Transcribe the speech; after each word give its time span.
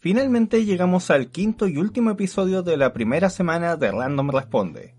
Finalmente 0.00 0.64
llegamos 0.64 1.10
al 1.10 1.28
quinto 1.28 1.66
y 1.66 1.76
último 1.76 2.10
episodio 2.10 2.62
de 2.62 2.76
la 2.76 2.92
primera 2.92 3.30
semana 3.30 3.76
de 3.76 3.90
Random 3.90 4.30
Responde. 4.30 4.94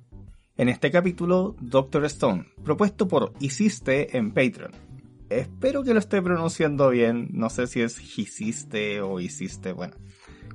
En 0.57 0.67
este 0.67 0.91
capítulo, 0.91 1.55
Doctor 1.61 2.03
Stone, 2.03 2.47
propuesto 2.65 3.07
por 3.07 3.31
Hiciste 3.39 4.17
en 4.17 4.33
Patreon. 4.33 4.73
Espero 5.29 5.83
que 5.83 5.93
lo 5.93 5.99
esté 5.99 6.21
pronunciando 6.21 6.89
bien, 6.89 7.29
no 7.31 7.49
sé 7.49 7.67
si 7.67 7.79
es 7.79 7.97
Hiciste 8.17 8.99
o 8.99 9.21
Hiciste, 9.21 9.71
bueno, 9.71 9.95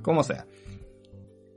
como 0.03 0.23
sea. 0.23 0.45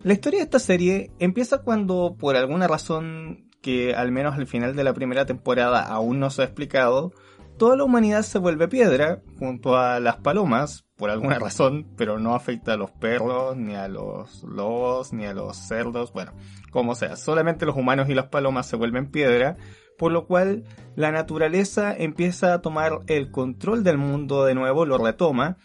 La 0.02 0.14
historia 0.14 0.38
de 0.38 0.44
esta 0.44 0.58
serie 0.58 1.10
empieza 1.18 1.58
cuando, 1.58 2.16
por 2.18 2.36
alguna 2.36 2.68
razón 2.68 3.50
que 3.60 3.94
al 3.94 4.12
menos 4.12 4.36
al 4.36 4.46
final 4.46 4.74
de 4.74 4.84
la 4.84 4.94
primera 4.94 5.26
temporada 5.26 5.82
aún 5.82 6.20
no 6.20 6.30
se 6.30 6.40
ha 6.40 6.46
explicado, 6.46 7.12
toda 7.58 7.76
la 7.76 7.84
humanidad 7.84 8.22
se 8.22 8.38
vuelve 8.38 8.68
piedra 8.68 9.20
junto 9.38 9.76
a 9.76 10.00
las 10.00 10.16
palomas 10.16 10.86
por 10.96 11.10
alguna 11.10 11.38
razón, 11.38 11.86
pero 11.96 12.18
no 12.18 12.34
afecta 12.34 12.74
a 12.74 12.76
los 12.76 12.90
perros, 12.90 13.56
ni 13.56 13.74
a 13.74 13.88
los 13.88 14.42
lobos, 14.44 15.12
ni 15.12 15.26
a 15.26 15.34
los 15.34 15.56
cerdos, 15.56 16.12
bueno, 16.12 16.32
como 16.70 16.94
sea, 16.94 17.16
solamente 17.16 17.66
los 17.66 17.76
humanos 17.76 18.08
y 18.08 18.14
las 18.14 18.28
palomas 18.28 18.66
se 18.66 18.76
vuelven 18.76 19.10
piedra, 19.10 19.56
por 19.98 20.12
lo 20.12 20.26
cual 20.26 20.64
la 20.94 21.10
naturaleza 21.10 21.94
empieza 21.94 22.54
a 22.54 22.62
tomar 22.62 23.00
el 23.08 23.30
control 23.30 23.84
del 23.84 23.98
mundo 23.98 24.44
de 24.44 24.54
nuevo, 24.54 24.86
lo 24.86 24.98
retoma, 24.98 25.58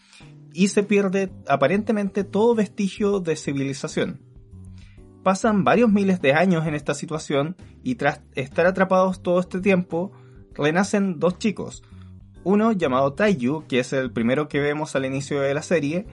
y 0.54 0.68
se 0.68 0.84
pierde 0.84 1.32
aparentemente 1.48 2.24
todo 2.24 2.56
vestigio 2.56 3.20
de 3.20 3.36
civilización. 3.36 4.22
Pasan 5.24 5.64
varios 5.64 5.90
miles 5.90 6.22
de 6.22 6.34
años 6.34 6.68
en 6.68 6.76
esta 6.76 6.94
situación 6.94 7.56
y 7.82 7.96
tras 7.96 8.22
estar 8.36 8.66
atrapados 8.66 9.24
todo 9.24 9.40
este 9.40 9.62
tiempo, 9.62 10.12
renacen 10.56 11.20
dos 11.20 11.38
chicos, 11.38 11.84
uno 12.44 12.72
llamado 12.72 13.14
Taiyu, 13.14 13.66
que 13.68 13.80
es 13.80 13.94
el 13.94 14.12
primero 14.12 14.48
que 14.48 14.60
vemos 14.60 14.96
al 14.96 15.06
inicio 15.06 15.40
de 15.42 15.54
la 15.54 15.62
serie, 15.62 16.06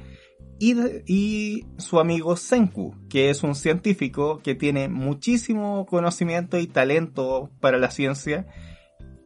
y, 0.62 1.64
su 1.78 1.98
amigo 1.98 2.36
Senku, 2.36 2.94
que 3.08 3.30
es 3.30 3.42
un 3.42 3.54
científico 3.54 4.40
que 4.42 4.54
tiene 4.54 4.88
muchísimo 4.88 5.86
conocimiento 5.86 6.58
y 6.58 6.66
talento 6.66 7.50
para 7.60 7.78
la 7.78 7.90
ciencia, 7.90 8.46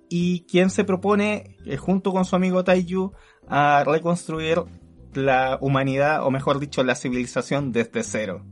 y 0.08 0.46
quien 0.46 0.70
se 0.70 0.84
propone, 0.84 1.56
eh, 1.66 1.76
junto 1.76 2.12
con 2.12 2.24
su 2.24 2.36
amigo 2.36 2.62
Taiyu, 2.62 3.12
a 3.48 3.82
reconstruir 3.84 4.62
la 5.14 5.58
humanidad, 5.60 6.24
o 6.24 6.30
mejor 6.30 6.60
dicho, 6.60 6.84
la 6.84 6.94
civilización 6.94 7.72
desde 7.72 8.04
cero. 8.04 8.44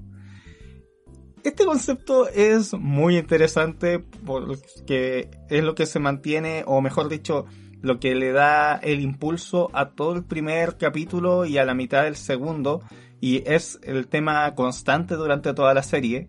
Este 1.45 1.65
concepto 1.65 2.29
es 2.29 2.73
muy 2.75 3.19
interesante 3.19 3.99
porque 3.99 5.29
es 5.51 5.65
lo 5.65 5.75
que 5.75 5.87
se 5.87 5.99
mantiene, 5.99 6.63
o 6.67 6.81
mejor 6.81 7.09
dicho, 7.09 7.47
lo 7.81 7.99
que 7.99 8.15
le 8.15 8.31
da 8.31 8.77
el 8.77 9.01
impulso 9.01 9.69
a 9.73 9.91
todo 9.91 10.15
el 10.15 10.25
primer 10.25 10.77
capítulo 10.77 11.45
y 11.45 11.59
a 11.59 11.65
la 11.65 11.75
mitad 11.75 12.05
del 12.05 12.15
segundo, 12.15 12.81
y 13.21 13.43
es 13.51 13.81
el 13.83 14.07
tema 14.07 14.55
constante 14.55 15.17
durante 15.17 15.53
toda 15.53 15.75
la 15.75 15.83
serie, 15.83 16.29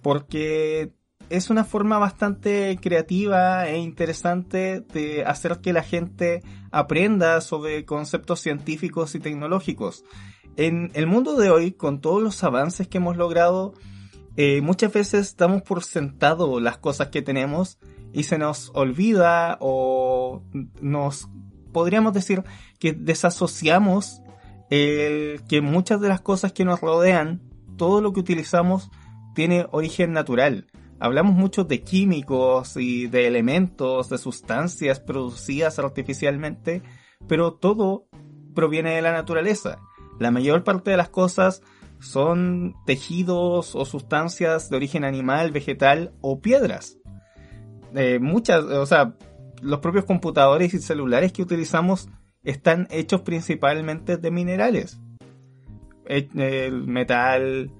porque 0.00 0.94
es 1.28 1.50
una 1.50 1.64
forma 1.64 1.98
bastante 1.98 2.78
creativa 2.80 3.68
e 3.68 3.76
interesante 3.76 4.80
de 4.80 5.24
hacer 5.24 5.58
que 5.60 5.74
la 5.74 5.82
gente 5.82 6.42
aprenda 6.70 7.42
sobre 7.42 7.84
conceptos 7.84 8.40
científicos 8.40 9.14
y 9.14 9.20
tecnológicos. 9.20 10.04
En 10.56 10.90
el 10.94 11.06
mundo 11.06 11.36
de 11.36 11.50
hoy, 11.50 11.72
con 11.72 12.00
todos 12.00 12.22
los 12.22 12.42
avances 12.44 12.88
que 12.88 12.96
hemos 12.96 13.18
logrado, 13.18 13.74
eh, 14.36 14.60
muchas 14.60 14.92
veces 14.92 15.36
damos 15.36 15.62
por 15.62 15.84
sentado 15.84 16.58
las 16.60 16.78
cosas 16.78 17.08
que 17.08 17.22
tenemos 17.22 17.78
y 18.12 18.24
se 18.24 18.38
nos 18.38 18.70
olvida 18.74 19.58
o 19.60 20.42
nos 20.80 21.28
podríamos 21.72 22.12
decir 22.12 22.42
que 22.78 22.92
desasociamos 22.92 24.22
el 24.70 25.42
que 25.48 25.60
muchas 25.60 26.00
de 26.00 26.08
las 26.08 26.20
cosas 26.20 26.52
que 26.52 26.64
nos 26.64 26.80
rodean, 26.80 27.42
todo 27.76 28.00
lo 28.00 28.12
que 28.12 28.20
utilizamos 28.20 28.90
tiene 29.34 29.66
origen 29.70 30.12
natural. 30.12 30.66
Hablamos 31.00 31.34
mucho 31.34 31.64
de 31.64 31.82
químicos 31.82 32.76
y 32.76 33.08
de 33.08 33.26
elementos, 33.26 34.08
de 34.08 34.18
sustancias 34.18 35.00
producidas 35.00 35.78
artificialmente, 35.78 36.82
pero 37.28 37.52
todo 37.52 38.06
proviene 38.54 38.94
de 38.94 39.02
la 39.02 39.12
naturaleza. 39.12 39.80
La 40.18 40.30
mayor 40.30 40.64
parte 40.64 40.92
de 40.92 40.96
las 40.96 41.08
cosas 41.08 41.62
son 42.04 42.74
tejidos 42.84 43.74
o 43.74 43.84
sustancias 43.84 44.68
de 44.68 44.76
origen 44.76 45.04
animal, 45.04 45.50
vegetal 45.50 46.12
o 46.20 46.40
piedras. 46.40 46.98
Eh, 47.94 48.18
muchas, 48.20 48.62
o 48.64 48.86
sea, 48.86 49.14
los 49.62 49.80
propios 49.80 50.04
computadores 50.04 50.74
y 50.74 50.78
celulares 50.78 51.32
que 51.32 51.42
utilizamos 51.42 52.08
están 52.42 52.86
hechos 52.90 53.22
principalmente 53.22 54.16
de 54.16 54.30
minerales. 54.30 55.00
Eh, 56.06 56.28
el, 56.36 56.86
metal, 56.86 57.70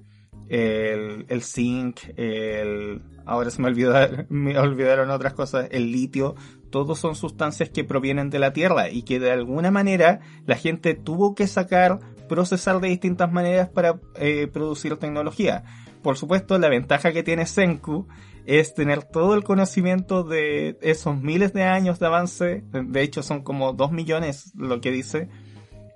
el, 0.49 1.27
el 1.29 1.43
zinc, 1.43 2.01
el, 2.17 3.03
ahora 3.27 3.51
se 3.51 3.61
me 3.61 3.71
me 4.31 4.59
olvidaron 4.59 5.11
otras 5.11 5.35
cosas, 5.35 5.69
el 5.71 5.93
litio, 5.93 6.35
todos 6.75 6.99
son 6.99 7.15
sustancias 7.15 7.71
que 7.71 7.85
provienen 7.85 8.31
de 8.31 8.41
la 8.41 8.53
Tierra 8.53 8.91
y 8.91 9.05
que 9.05 9.21
de 9.21 9.31
alguna 9.31 9.71
manera 9.71 10.19
la 10.45 10.57
gente 10.57 10.95
tuvo 10.95 11.37
que 11.37 11.47
sacar, 11.47 12.01
procesar 12.29 12.81
de 12.81 12.89
distintas 12.89 13.31
maneras 13.31 13.69
para 13.69 14.01
eh, 14.17 14.49
producir 14.53 14.97
tecnología. 14.97 15.62
Por 16.03 16.17
supuesto, 16.17 16.59
la 16.59 16.69
ventaja 16.69 17.12
que 17.12 17.23
tiene 17.23 17.47
Senku 17.47 18.09
es 18.45 18.75
tener 18.75 19.05
todo 19.05 19.37
el 19.37 19.45
conocimiento 19.45 20.25
de 20.25 20.77
esos 20.81 21.17
miles 21.17 21.53
de 21.53 21.62
años 21.62 22.01
de 22.01 22.07
avance, 22.07 22.65
de 22.73 23.03
hecho 23.03 23.23
son 23.23 23.45
como 23.45 23.73
dos 23.73 23.93
millones 23.93 24.53
lo 24.56 24.81
que 24.81 24.91
dice, 24.91 25.29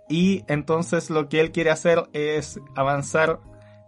y 0.09 0.45
entonces 0.47 1.11
lo 1.11 1.29
que 1.29 1.41
él 1.41 1.51
quiere 1.51 1.71
hacer 1.71 2.05
es 2.13 2.61
avanzar 2.77 3.41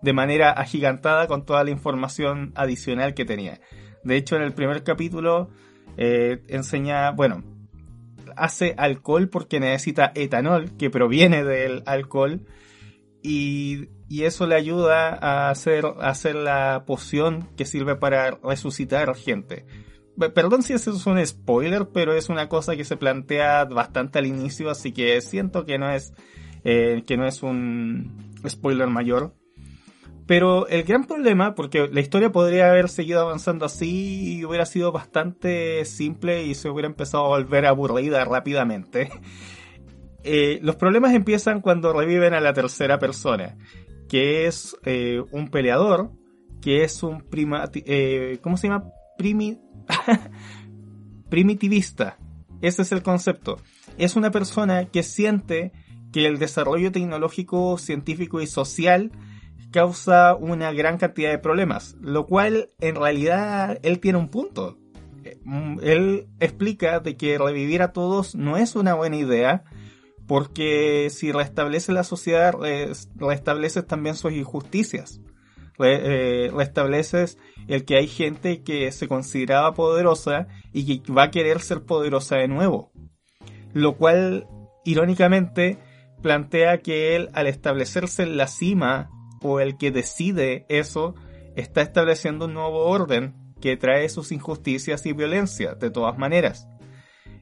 de 0.02 0.12
manera 0.12 0.50
agigantada 0.50 1.28
con 1.28 1.44
toda 1.44 1.62
la 1.62 1.70
información 1.70 2.50
adicional 2.56 3.14
que 3.14 3.24
tenía. 3.24 3.60
De 4.02 4.16
hecho, 4.16 4.34
en 4.34 4.42
el 4.42 4.54
primer 4.54 4.82
capítulo 4.82 5.50
eh, 5.96 6.42
enseña, 6.48 7.10
bueno, 7.12 7.42
hace 8.36 8.74
alcohol 8.76 9.28
porque 9.28 9.60
necesita 9.60 10.12
etanol 10.14 10.76
que 10.76 10.90
proviene 10.90 11.44
del 11.44 11.82
alcohol 11.86 12.46
y 13.22 13.88
y 14.10 14.24
eso 14.24 14.44
le 14.48 14.56
ayuda 14.56 15.14
a 15.22 15.50
hacer, 15.50 15.84
hacer 16.00 16.34
la 16.34 16.82
poción 16.84 17.48
que 17.56 17.64
sirve 17.64 17.94
para 17.94 18.32
resucitar 18.42 19.14
gente. 19.14 19.64
Perdón 20.34 20.64
si 20.64 20.72
eso 20.72 20.90
es 20.90 21.06
un 21.06 21.24
spoiler, 21.24 21.90
pero 21.94 22.12
es 22.12 22.28
una 22.28 22.48
cosa 22.48 22.74
que 22.74 22.84
se 22.84 22.96
plantea 22.96 23.66
bastante 23.66 24.18
al 24.18 24.26
inicio, 24.26 24.68
así 24.68 24.90
que 24.90 25.20
siento 25.20 25.64
que 25.64 25.78
no 25.78 25.92
es, 25.92 26.12
eh, 26.64 27.04
que 27.06 27.16
no 27.16 27.24
es 27.24 27.44
un 27.44 28.32
spoiler 28.48 28.88
mayor. 28.88 29.32
Pero 30.30 30.68
el 30.68 30.84
gran 30.84 31.08
problema, 31.08 31.56
porque 31.56 31.88
la 31.92 31.98
historia 31.98 32.30
podría 32.30 32.70
haber 32.70 32.88
seguido 32.88 33.20
avanzando 33.20 33.66
así 33.66 34.36
y 34.36 34.44
hubiera 34.44 34.64
sido 34.64 34.92
bastante 34.92 35.84
simple 35.84 36.44
y 36.44 36.54
se 36.54 36.70
hubiera 36.70 36.86
empezado 36.86 37.24
a 37.24 37.28
volver 37.30 37.66
aburrida 37.66 38.24
rápidamente. 38.24 39.10
Eh, 40.22 40.58
los 40.60 40.76
problemas 40.76 41.14
empiezan 41.14 41.62
cuando 41.62 41.94
reviven 41.94 42.34
a 42.34 42.40
la 42.40 42.52
tercera 42.52 42.98
persona 42.98 43.56
que 44.06 44.46
es 44.46 44.76
eh, 44.84 45.22
un 45.30 45.48
peleador, 45.48 46.10
que 46.60 46.84
es 46.84 47.02
un 47.02 47.22
prima, 47.22 47.70
eh, 47.72 48.38
¿cómo 48.42 48.58
se 48.58 48.68
llama? 48.68 48.84
Primi, 49.16 49.58
primitivista. 51.30 52.18
Ese 52.60 52.82
es 52.82 52.92
el 52.92 53.02
concepto. 53.02 53.56
Es 53.96 54.14
una 54.14 54.30
persona 54.30 54.84
que 54.84 55.02
siente 55.02 55.72
que 56.12 56.26
el 56.26 56.38
desarrollo 56.38 56.92
tecnológico, 56.92 57.78
científico 57.78 58.42
y 58.42 58.46
social 58.46 59.10
causa 59.70 60.34
una 60.34 60.72
gran 60.72 60.98
cantidad 60.98 61.30
de 61.30 61.38
problemas, 61.38 61.96
lo 62.00 62.26
cual 62.26 62.70
en 62.80 62.96
realidad 62.96 63.78
él 63.82 64.00
tiene 64.00 64.18
un 64.18 64.28
punto. 64.28 64.78
Eh, 65.24 65.38
él 65.82 66.26
explica 66.40 67.00
de 67.00 67.16
que 67.16 67.38
revivir 67.38 67.82
a 67.82 67.92
todos 67.92 68.34
no 68.34 68.56
es 68.56 68.76
una 68.76 68.94
buena 68.94 69.16
idea, 69.16 69.64
porque 70.26 71.08
si 71.10 71.32
restablece 71.32 71.92
la 71.92 72.04
sociedad, 72.04 72.54
restableces 73.16 73.86
también 73.86 74.14
sus 74.14 74.32
injusticias. 74.32 75.20
Eh, 75.82 76.50
restableces 76.54 77.38
el 77.66 77.84
que 77.84 77.96
hay 77.96 78.06
gente 78.06 78.62
que 78.62 78.92
se 78.92 79.08
consideraba 79.08 79.72
poderosa 79.74 80.46
y 80.72 81.00
que 81.00 81.12
va 81.12 81.24
a 81.24 81.30
querer 81.30 81.60
ser 81.60 81.82
poderosa 81.82 82.36
de 82.36 82.48
nuevo. 82.48 82.92
Lo 83.72 83.96
cual, 83.96 84.46
irónicamente, 84.84 85.78
plantea 86.22 86.78
que 86.78 87.16
él, 87.16 87.30
al 87.32 87.46
establecerse 87.46 88.24
en 88.24 88.36
la 88.36 88.46
cima 88.46 89.10
o 89.42 89.60
el 89.60 89.76
que 89.76 89.90
decide 89.90 90.66
eso 90.68 91.14
está 91.56 91.82
estableciendo 91.82 92.46
un 92.46 92.54
nuevo 92.54 92.84
orden 92.84 93.34
que 93.60 93.76
trae 93.76 94.08
sus 94.08 94.32
injusticias 94.32 95.04
y 95.06 95.12
violencia 95.12 95.74
de 95.74 95.90
todas 95.90 96.18
maneras. 96.18 96.68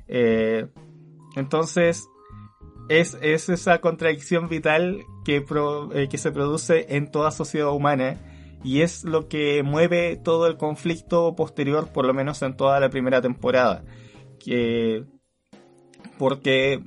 Eh, 0.08 0.66
entonces, 1.36 2.08
es, 2.88 3.14
esa 3.22 3.80
contradicción 3.80 4.48
vital 4.48 5.04
que, 5.24 5.44
eh, 5.94 6.08
que 6.08 6.18
se 6.18 6.32
produce 6.32 6.96
en 6.96 7.10
toda 7.10 7.30
sociedad 7.30 7.70
humana 7.70 8.18
y 8.64 8.80
es 8.80 9.04
lo 9.04 9.28
que 9.28 9.62
mueve 9.62 10.16
todo 10.16 10.46
el 10.46 10.56
conflicto 10.56 11.36
posterior, 11.36 11.92
por 11.92 12.06
lo 12.06 12.14
menos 12.14 12.42
en 12.42 12.56
toda 12.56 12.80
la 12.80 12.90
primera 12.90 13.22
temporada. 13.22 13.84
Que, 14.40 15.04
porque 16.18 16.82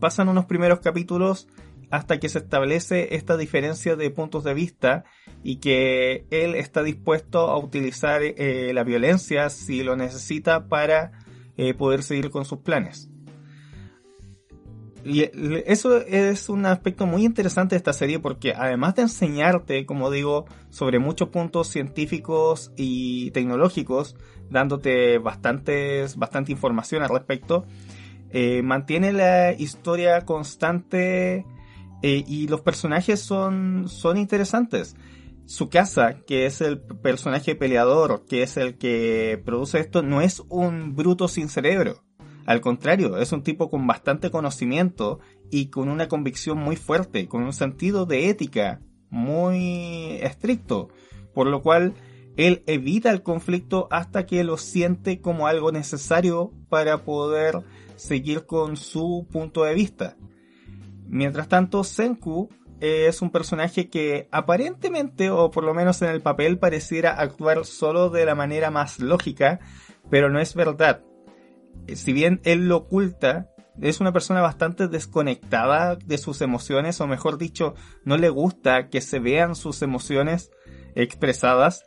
pasan 0.00 0.28
unos 0.28 0.46
primeros 0.46 0.80
capítulos 0.80 1.48
hasta 1.92 2.18
que 2.18 2.30
se 2.30 2.38
establece 2.38 3.14
esta 3.16 3.36
diferencia 3.36 3.96
de 3.96 4.10
puntos 4.10 4.44
de 4.44 4.54
vista 4.54 5.04
y 5.44 5.56
que 5.56 6.24
él 6.30 6.54
está 6.54 6.82
dispuesto 6.82 7.50
a 7.50 7.58
utilizar 7.58 8.22
eh, 8.22 8.72
la 8.72 8.82
violencia 8.82 9.50
si 9.50 9.82
lo 9.82 9.94
necesita 9.94 10.68
para 10.68 11.12
eh, 11.58 11.74
poder 11.74 12.02
seguir 12.02 12.30
con 12.30 12.46
sus 12.46 12.60
planes. 12.60 13.10
Y 15.04 15.28
eso 15.66 15.98
es 15.98 16.48
un 16.48 16.64
aspecto 16.64 17.04
muy 17.04 17.26
interesante 17.26 17.74
de 17.74 17.78
esta 17.78 17.92
serie 17.92 18.18
porque 18.18 18.54
además 18.56 18.94
de 18.94 19.02
enseñarte, 19.02 19.84
como 19.84 20.10
digo, 20.10 20.46
sobre 20.70 20.98
muchos 20.98 21.28
puntos 21.28 21.68
científicos 21.68 22.72
y 22.74 23.32
tecnológicos, 23.32 24.16
dándote 24.48 25.18
bastantes, 25.18 26.16
bastante 26.16 26.52
información 26.52 27.02
al 27.02 27.10
respecto, 27.10 27.66
eh, 28.30 28.62
mantiene 28.62 29.12
la 29.12 29.52
historia 29.52 30.22
constante 30.22 31.44
eh, 32.02 32.24
y 32.26 32.48
los 32.48 32.60
personajes 32.60 33.20
son, 33.20 33.88
son 33.88 34.16
interesantes. 34.16 34.96
Su 35.46 35.68
casa, 35.68 36.20
que 36.26 36.46
es 36.46 36.60
el 36.60 36.80
personaje 36.80 37.54
peleador, 37.54 38.24
que 38.26 38.42
es 38.42 38.56
el 38.56 38.78
que 38.78 39.40
produce 39.44 39.80
esto, 39.80 40.02
no 40.02 40.20
es 40.20 40.42
un 40.48 40.94
bruto 40.94 41.28
sin 41.28 41.48
cerebro 41.48 42.02
al 42.46 42.60
contrario, 42.60 43.18
es 43.18 43.32
un 43.32 43.42
tipo 43.42 43.70
con 43.70 43.86
bastante 43.86 44.30
conocimiento 44.30 45.20
y 45.50 45.66
con 45.66 45.88
una 45.88 46.08
convicción 46.08 46.58
muy 46.58 46.76
fuerte, 46.76 47.28
con 47.28 47.42
un 47.42 47.52
sentido 47.52 48.06
de 48.06 48.28
ética 48.28 48.80
muy 49.10 50.18
estricto, 50.22 50.88
por 51.34 51.46
lo 51.46 51.62
cual 51.62 51.94
él 52.36 52.62
evita 52.66 53.10
el 53.10 53.22
conflicto 53.22 53.86
hasta 53.90 54.26
que 54.26 54.42
lo 54.42 54.56
siente 54.56 55.20
como 55.20 55.46
algo 55.46 55.70
necesario 55.70 56.52
para 56.68 57.04
poder 57.04 57.60
seguir 57.96 58.46
con 58.46 58.76
su 58.76 59.26
punto 59.30 59.64
de 59.64 59.74
vista. 59.74 60.16
Mientras 61.12 61.46
tanto, 61.46 61.84
Senku 61.84 62.48
es 62.80 63.20
un 63.20 63.28
personaje 63.28 63.90
que 63.90 64.28
aparentemente, 64.30 65.28
o 65.28 65.50
por 65.50 65.62
lo 65.62 65.74
menos 65.74 66.00
en 66.00 66.08
el 66.08 66.22
papel, 66.22 66.58
pareciera 66.58 67.12
actuar 67.12 67.66
solo 67.66 68.08
de 68.08 68.24
la 68.24 68.34
manera 68.34 68.70
más 68.70 68.98
lógica, 68.98 69.60
pero 70.08 70.30
no 70.30 70.40
es 70.40 70.54
verdad. 70.54 71.02
Eh, 71.86 71.96
si 71.96 72.14
bien 72.14 72.40
él 72.44 72.66
lo 72.66 72.78
oculta, 72.78 73.50
es 73.78 74.00
una 74.00 74.14
persona 74.14 74.40
bastante 74.40 74.88
desconectada 74.88 75.96
de 75.96 76.16
sus 76.16 76.40
emociones, 76.40 76.98
o 77.02 77.06
mejor 77.06 77.36
dicho, 77.36 77.74
no 78.06 78.16
le 78.16 78.30
gusta 78.30 78.88
que 78.88 79.02
se 79.02 79.18
vean 79.18 79.54
sus 79.54 79.82
emociones 79.82 80.50
expresadas, 80.94 81.84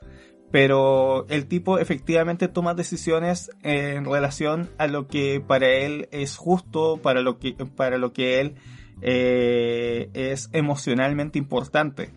pero 0.51 1.25
el 1.29 1.47
tipo 1.47 1.79
efectivamente 1.79 2.47
toma 2.47 2.75
decisiones 2.75 3.49
en 3.63 4.05
relación 4.05 4.69
a 4.77 4.85
lo 4.85 5.07
que 5.07 5.43
para 5.45 5.67
él 5.67 6.09
es 6.11 6.37
justo, 6.37 7.01
para 7.01 7.21
lo 7.21 7.39
que, 7.39 7.53
para 7.75 7.97
lo 7.97 8.13
que 8.13 8.39
él 8.39 8.55
eh, 9.01 10.09
es 10.13 10.49
emocionalmente 10.53 11.37
importante. 11.37 12.11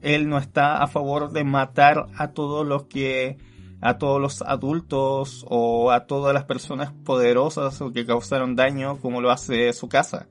Él 0.00 0.28
no 0.28 0.38
está 0.38 0.82
a 0.82 0.86
favor 0.86 1.32
de 1.32 1.44
matar 1.44 2.06
a 2.16 2.32
todos 2.32 2.66
los 2.66 2.84
que 2.84 3.38
a 3.80 3.96
todos 3.98 4.20
los 4.20 4.42
adultos 4.42 5.46
o 5.48 5.92
a 5.92 6.06
todas 6.06 6.34
las 6.34 6.44
personas 6.44 6.92
poderosas 7.04 7.80
o 7.80 7.92
que 7.92 8.04
causaron 8.04 8.56
daño 8.56 8.98
como 8.98 9.20
lo 9.20 9.30
hace 9.30 9.72
su 9.72 9.88
casa. 9.88 10.26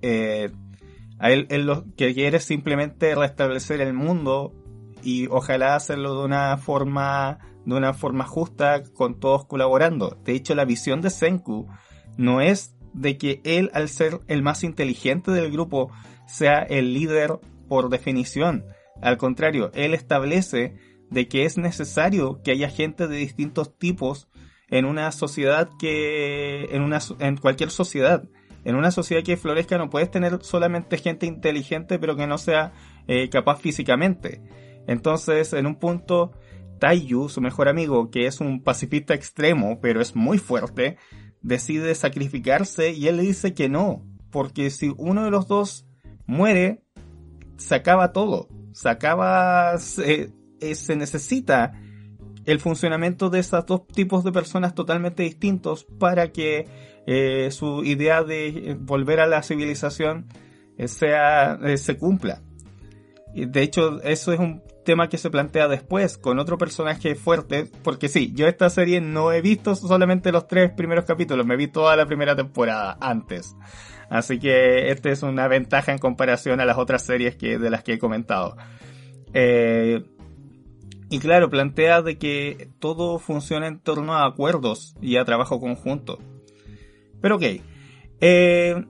Eh, 0.00 0.50
a 1.18 1.30
él, 1.30 1.46
lo 1.66 1.84
que 1.96 2.14
quiere 2.14 2.38
es 2.38 2.44
simplemente 2.44 3.14
restablecer 3.14 3.80
el 3.80 3.92
mundo 3.92 4.52
y 5.04 5.28
ojalá 5.28 5.76
hacerlo 5.76 6.18
de 6.18 6.24
una 6.24 6.56
forma 6.56 7.38
de 7.64 7.76
una 7.76 7.94
forma 7.94 8.24
justa 8.24 8.82
con 8.82 9.20
todos 9.20 9.44
colaborando. 9.46 10.18
De 10.24 10.32
hecho, 10.32 10.56
la 10.56 10.64
visión 10.64 11.00
de 11.00 11.10
Senku 11.10 11.68
no 12.16 12.40
es 12.40 12.74
de 12.92 13.18
que 13.18 13.40
él, 13.44 13.70
al 13.74 13.88
ser 13.88 14.20
el 14.28 14.42
más 14.42 14.64
inteligente 14.64 15.30
del 15.30 15.50
grupo, 15.50 15.90
sea 16.26 16.60
el 16.60 16.94
líder 16.94 17.38
por 17.68 17.88
definición. 17.88 18.64
Al 19.00 19.16
contrario, 19.16 19.70
él 19.74 19.94
establece 19.94 20.76
de 21.10 21.28
que 21.28 21.44
es 21.44 21.58
necesario 21.58 22.40
que 22.42 22.52
haya 22.52 22.68
gente 22.68 23.06
de 23.06 23.16
distintos 23.16 23.76
tipos 23.76 24.28
en 24.68 24.86
una 24.86 25.12
sociedad 25.12 25.68
que 25.78 26.64
en 26.70 26.82
una 26.82 26.98
en 27.18 27.36
cualquier 27.36 27.70
sociedad 27.70 28.24
en 28.64 28.76
una 28.76 28.90
sociedad 28.90 29.22
que 29.22 29.36
florezca 29.36 29.76
no 29.76 29.90
puedes 29.90 30.10
tener 30.10 30.38
solamente 30.42 30.96
gente 30.96 31.26
inteligente 31.26 31.98
pero 31.98 32.16
que 32.16 32.26
no 32.26 32.38
sea 32.38 32.72
eh, 33.06 33.28
capaz 33.28 33.60
físicamente 33.60 34.40
entonces 34.86 35.52
en 35.52 35.66
un 35.66 35.76
punto 35.76 36.32
Taiyu 36.78 37.28
su 37.28 37.42
mejor 37.42 37.68
amigo 37.68 38.10
que 38.10 38.26
es 38.26 38.40
un 38.40 38.62
pacifista 38.62 39.12
extremo 39.12 39.78
pero 39.82 40.00
es 40.00 40.16
muy 40.16 40.38
fuerte 40.38 40.96
decide 41.42 41.94
sacrificarse 41.94 42.92
y 42.92 43.08
él 43.08 43.16
le 43.16 43.22
dice 43.22 43.54
que 43.54 43.68
no 43.68 44.02
porque 44.30 44.70
si 44.70 44.94
uno 44.96 45.24
de 45.24 45.30
los 45.30 45.48
dos 45.48 45.86
muere 46.26 46.82
se 47.56 47.74
acaba 47.74 48.12
todo 48.12 48.48
se 48.72 48.88
acaba 48.88 49.74
eh, 50.04 50.30
se 50.74 50.96
necesita 50.96 51.72
el 52.44 52.58
funcionamiento 52.58 53.30
de 53.30 53.40
esos 53.40 53.66
dos 53.66 53.86
tipos 53.86 54.24
de 54.24 54.32
personas 54.32 54.74
totalmente 54.74 55.22
distintos 55.22 55.84
para 55.98 56.32
que 56.32 56.66
eh, 57.06 57.50
su 57.50 57.84
idea 57.84 58.22
de 58.22 58.76
volver 58.80 59.20
a 59.20 59.26
la 59.26 59.42
civilización 59.42 60.26
eh, 60.78 60.88
sea 60.88 61.58
se 61.76 61.96
cumpla. 61.96 62.42
De 63.34 63.62
hecho, 63.62 64.02
eso 64.02 64.32
es 64.32 64.40
un 64.40 64.62
tema 64.84 65.08
que 65.08 65.18
se 65.18 65.30
plantea 65.30 65.68
después 65.68 66.18
con 66.18 66.38
otro 66.38 66.58
personaje 66.58 67.14
fuerte, 67.14 67.70
porque 67.82 68.08
sí, 68.08 68.32
yo 68.34 68.46
esta 68.46 68.70
serie 68.70 69.00
no 69.00 69.32
he 69.32 69.40
visto 69.40 69.74
solamente 69.74 70.32
los 70.32 70.46
tres 70.46 70.70
primeros 70.70 71.04
capítulos, 71.04 71.46
me 71.46 71.56
vi 71.56 71.68
toda 71.68 71.96
la 71.96 72.06
primera 72.06 72.36
temporada 72.36 72.96
antes. 73.00 73.56
Así 74.10 74.38
que 74.38 74.90
esta 74.90 75.10
es 75.10 75.22
una 75.22 75.48
ventaja 75.48 75.92
en 75.92 75.98
comparación 75.98 76.60
a 76.60 76.66
las 76.66 76.76
otras 76.76 77.02
series 77.02 77.36
que, 77.36 77.58
de 77.58 77.70
las 77.70 77.82
que 77.82 77.94
he 77.94 77.98
comentado. 77.98 78.56
Eh, 79.32 80.04
y 81.08 81.18
claro, 81.18 81.50
plantea 81.50 82.02
de 82.02 82.18
que 82.18 82.70
todo 82.78 83.18
funciona 83.18 83.66
en 83.66 83.78
torno 83.78 84.14
a 84.14 84.26
acuerdos 84.26 84.94
y 85.00 85.16
a 85.16 85.24
trabajo 85.24 85.60
conjunto. 85.60 86.18
Pero 87.20 87.36
ok. 87.36 87.42
Eh, 88.20 88.84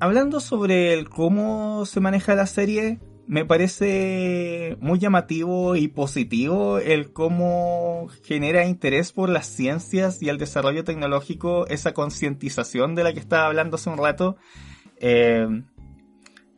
hablando 0.00 0.40
sobre 0.40 0.94
el 0.94 1.08
cómo 1.08 1.84
se 1.86 2.00
maneja 2.00 2.34
la 2.34 2.46
serie, 2.46 2.98
me 3.28 3.44
parece 3.44 4.78
muy 4.80 4.98
llamativo 4.98 5.76
y 5.76 5.88
positivo 5.88 6.78
el 6.78 7.12
cómo 7.12 8.08
genera 8.24 8.64
interés 8.64 9.12
por 9.12 9.28
las 9.28 9.46
ciencias 9.46 10.22
y 10.22 10.30
el 10.30 10.38
desarrollo 10.38 10.82
tecnológico, 10.82 11.66
esa 11.66 11.92
concientización 11.92 12.94
de 12.94 13.04
la 13.04 13.12
que 13.12 13.20
estaba 13.20 13.46
hablando 13.46 13.76
hace 13.76 13.90
un 13.90 13.98
rato. 13.98 14.36
Eh, 14.96 15.46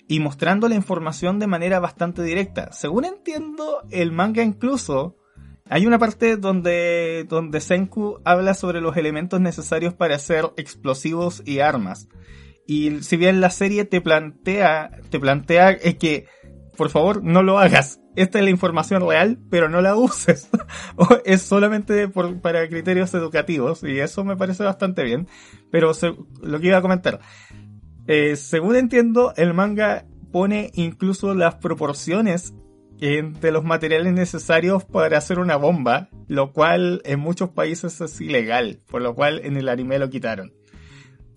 y 0.07 0.21
mostrando 0.21 0.69
la 0.69 0.77
información 0.77 1.39
de 1.39 1.47
manera 1.47 1.79
bastante 1.81 2.23
directa. 2.23 2.73
Según 2.73 3.05
entiendo, 3.05 3.83
el 3.91 4.13
manga 4.13 4.43
incluso 4.43 5.17
hay 5.69 5.87
una 5.87 5.99
parte 5.99 6.37
donde, 6.37 7.27
donde 7.29 7.61
Senku 7.61 8.21
habla 8.25 8.55
sobre 8.55 8.81
los 8.81 8.97
elementos 8.97 9.41
necesarios 9.41 9.95
para 9.95 10.17
hacer 10.17 10.51
explosivos 10.57 11.43
y 11.45 11.61
armas. 11.61 12.09
Y 12.67 13.03
si 13.03 13.17
bien 13.17 13.41
la 13.41 13.51
serie 13.51 13.85
te 13.85 14.01
plantea, 14.01 14.91
te 15.11 15.19
plantea 15.19 15.79
que, 15.79 16.27
por 16.81 16.89
favor, 16.89 17.23
no 17.23 17.43
lo 17.43 17.59
hagas. 17.59 18.01
Esta 18.17 18.39
es 18.39 18.45
la 18.45 18.51
información 18.51 19.07
real, 19.07 19.39
pero 19.51 19.69
no 19.69 19.83
la 19.83 19.97
uses. 19.97 20.49
es 21.27 21.43
solamente 21.43 22.09
para 22.09 22.67
criterios 22.71 23.13
educativos, 23.13 23.83
y 23.83 23.99
eso 23.99 24.25
me 24.25 24.35
parece 24.35 24.65
bastante 24.65 25.05
bien. 25.05 25.29
Pero 25.71 25.93
lo 26.41 26.59
que 26.59 26.69
iba 26.69 26.79
a 26.79 26.81
comentar, 26.81 27.21
eh, 28.07 28.35
según 28.35 28.77
entiendo, 28.77 29.35
el 29.37 29.53
manga 29.53 30.07
pone 30.33 30.71
incluso 30.73 31.35
las 31.35 31.57
proporciones 31.57 32.55
de 32.99 33.53
los 33.53 33.63
materiales 33.63 34.15
necesarios 34.15 34.83
para 34.87 35.19
hacer 35.19 35.39
una 35.39 35.57
bomba, 35.57 36.09
lo 36.29 36.55
cual 36.55 37.03
en 37.05 37.21
muchos 37.21 37.51
países 37.51 38.01
es 38.01 38.19
ilegal, 38.23 38.81
por 38.87 39.03
lo 39.03 39.15
cual 39.15 39.43
en 39.45 39.59
el 39.59 39.69
anime 39.69 39.99
lo 39.99 40.09
quitaron. 40.09 40.55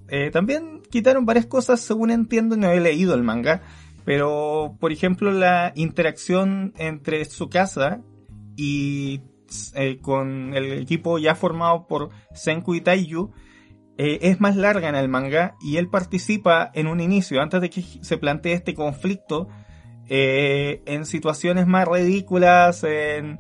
Eh, 0.07 0.31
también 0.31 0.83
quitaron 0.89 1.25
varias 1.25 1.47
cosas, 1.47 1.81
según 1.81 2.12
entiendo, 2.12 2.55
no 2.55 2.71
he 2.71 2.79
leído 2.79 3.13
el 3.13 3.23
manga, 3.23 3.62
pero 4.05 4.75
por 4.79 4.91
ejemplo 4.91 5.31
la 5.31 5.72
interacción 5.75 6.74
entre 6.77 7.25
su 7.25 7.50
casa 7.50 8.01
y 8.55 9.22
eh, 9.75 10.00
con 10.01 10.53
el 10.55 10.74
equipo 10.74 11.19
ya 11.19 11.36
formado 11.36 11.88
por 11.88 12.10
Senku 12.33 12.75
y 12.75 12.81
Taiyu 12.81 13.31
eh, 13.98 14.19
es 14.24 14.41
más 14.41 14.55
larga 14.55 14.89
en 14.89 14.95
el 14.95 15.07
manga 15.07 15.55
y 15.62 15.77
él 15.77 15.88
participa 15.88 16.72
en 16.74 16.88
un 16.88 17.00
inicio, 17.00 17.41
antes 17.41 17.62
de 17.62 17.69
que 17.69 17.81
se 17.81 18.17
plantee 18.17 18.53
este 18.53 18.74
conflicto, 18.74 19.48
eh, 20.10 20.81
en 20.88 21.05
situaciones 21.05 21.67
más 21.67 21.88
ridículas, 21.88 22.83
en, 22.83 23.39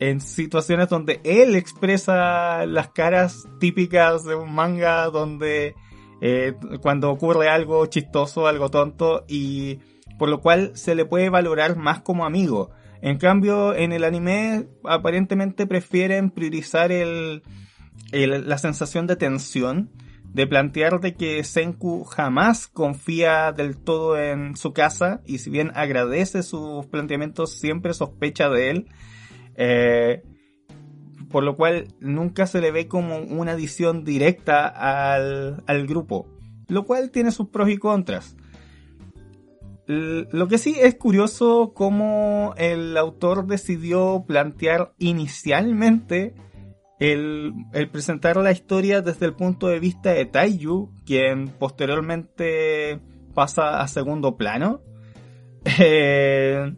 en 0.00 0.20
situaciones 0.20 0.88
donde 0.88 1.20
él 1.22 1.54
expresa 1.54 2.66
las 2.66 2.88
caras 2.88 3.46
típicas 3.60 4.24
de 4.24 4.34
un 4.34 4.52
manga, 4.52 5.06
donde 5.06 5.76
eh, 6.20 6.54
cuando 6.80 7.10
ocurre 7.10 7.48
algo 7.48 7.86
chistoso, 7.86 8.46
algo 8.46 8.70
tonto, 8.70 9.24
y 9.28 9.78
por 10.18 10.28
lo 10.28 10.40
cual 10.40 10.72
se 10.74 10.94
le 10.94 11.04
puede 11.04 11.28
valorar 11.28 11.76
más 11.76 12.00
como 12.00 12.24
amigo. 12.24 12.70
En 13.02 13.18
cambio, 13.18 13.74
en 13.74 13.92
el 13.92 14.04
anime 14.04 14.66
aparentemente 14.84 15.66
prefieren 15.66 16.30
priorizar 16.30 16.90
el, 16.92 17.42
la 18.10 18.58
sensación 18.58 19.06
de 19.06 19.16
tensión, 19.16 19.90
de 20.32 20.46
plantear 20.46 21.00
de 21.00 21.14
que 21.14 21.44
Senku 21.44 22.04
jamás 22.04 22.66
confía 22.66 23.52
del 23.52 23.76
todo 23.76 24.18
en 24.18 24.56
su 24.56 24.72
casa 24.72 25.20
y 25.24 25.38
si 25.38 25.50
bien 25.50 25.72
agradece 25.74 26.42
sus 26.42 26.86
planteamientos, 26.86 27.52
siempre 27.52 27.94
sospecha 27.94 28.48
de 28.48 28.70
él. 28.70 28.88
Eh, 29.56 30.22
por 31.36 31.44
lo 31.44 31.54
cual 31.54 31.88
nunca 32.00 32.46
se 32.46 32.62
le 32.62 32.70
ve 32.70 32.88
como 32.88 33.18
una 33.18 33.52
adición 33.52 34.04
directa 34.04 34.68
al, 34.68 35.62
al 35.66 35.86
grupo, 35.86 36.26
lo 36.66 36.86
cual 36.86 37.10
tiene 37.10 37.30
sus 37.30 37.48
pros 37.50 37.68
y 37.68 37.76
contras. 37.76 38.38
Lo 39.86 40.48
que 40.48 40.56
sí 40.56 40.76
es 40.80 40.94
curioso 40.94 41.74
cómo 41.74 42.54
el 42.56 42.96
autor 42.96 43.46
decidió 43.46 44.24
plantear 44.26 44.94
inicialmente 44.96 46.34
el, 47.00 47.52
presentar 47.92 48.38
la 48.38 48.50
historia 48.50 49.02
desde 49.02 49.26
el 49.26 49.34
punto 49.34 49.68
de 49.68 49.78
vista 49.78 50.14
de 50.14 50.24
Taiyu, 50.24 50.88
quien 51.04 51.48
posteriormente 51.48 52.98
pasa 53.34 53.82
a 53.82 53.88
segundo 53.88 54.38
plano. 54.38 54.80
Eh, 55.80 56.72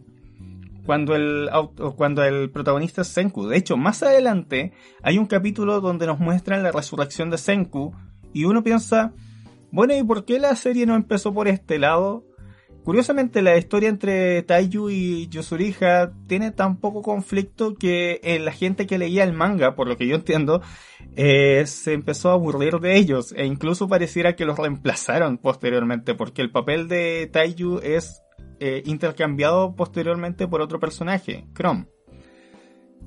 cuando 0.89 1.13
el, 1.13 1.51
cuando 1.97 2.23
el 2.23 2.49
protagonista 2.49 3.03
es 3.03 3.09
Senku. 3.09 3.45
De 3.45 3.57
hecho, 3.57 3.77
más 3.77 4.01
adelante 4.01 4.73
hay 5.03 5.19
un 5.19 5.27
capítulo 5.27 5.81
donde 5.81 6.07
nos 6.07 6.17
muestran 6.17 6.63
la 6.63 6.71
resurrección 6.71 7.29
de 7.29 7.37
Senku 7.37 7.93
y 8.33 8.45
uno 8.45 8.63
piensa, 8.63 9.13
bueno, 9.71 9.95
¿y 9.95 10.01
por 10.03 10.25
qué 10.25 10.39
la 10.39 10.55
serie 10.55 10.87
no 10.87 10.95
empezó 10.95 11.31
por 11.31 11.47
este 11.47 11.77
lado? 11.77 12.25
Curiosamente, 12.83 13.43
la 13.43 13.55
historia 13.55 13.87
entre 13.87 14.41
Taiyu 14.41 14.89
y 14.89 15.27
Yusuriha 15.27 16.11
tiene 16.25 16.49
tan 16.49 16.77
poco 16.77 17.03
conflicto 17.03 17.75
que 17.75 18.19
en 18.23 18.43
la 18.43 18.51
gente 18.51 18.87
que 18.87 18.97
leía 18.97 19.23
el 19.23 19.33
manga, 19.33 19.75
por 19.75 19.87
lo 19.87 19.95
que 19.95 20.07
yo 20.07 20.15
entiendo, 20.15 20.63
eh, 21.15 21.67
se 21.67 21.93
empezó 21.93 22.31
a 22.31 22.33
aburrir 22.33 22.79
de 22.79 22.95
ellos 22.95 23.31
e 23.37 23.45
incluso 23.45 23.87
pareciera 23.87 24.35
que 24.35 24.45
los 24.45 24.57
reemplazaron 24.57 25.37
posteriormente, 25.37 26.15
porque 26.15 26.41
el 26.41 26.49
papel 26.49 26.87
de 26.87 27.29
Taiyu 27.31 27.77
es 27.83 28.23
eh, 28.59 28.83
intercambiado 28.85 29.75
posteriormente 29.75 30.47
por 30.47 30.61
otro 30.61 30.79
personaje, 30.79 31.45
Chrome. 31.53 31.87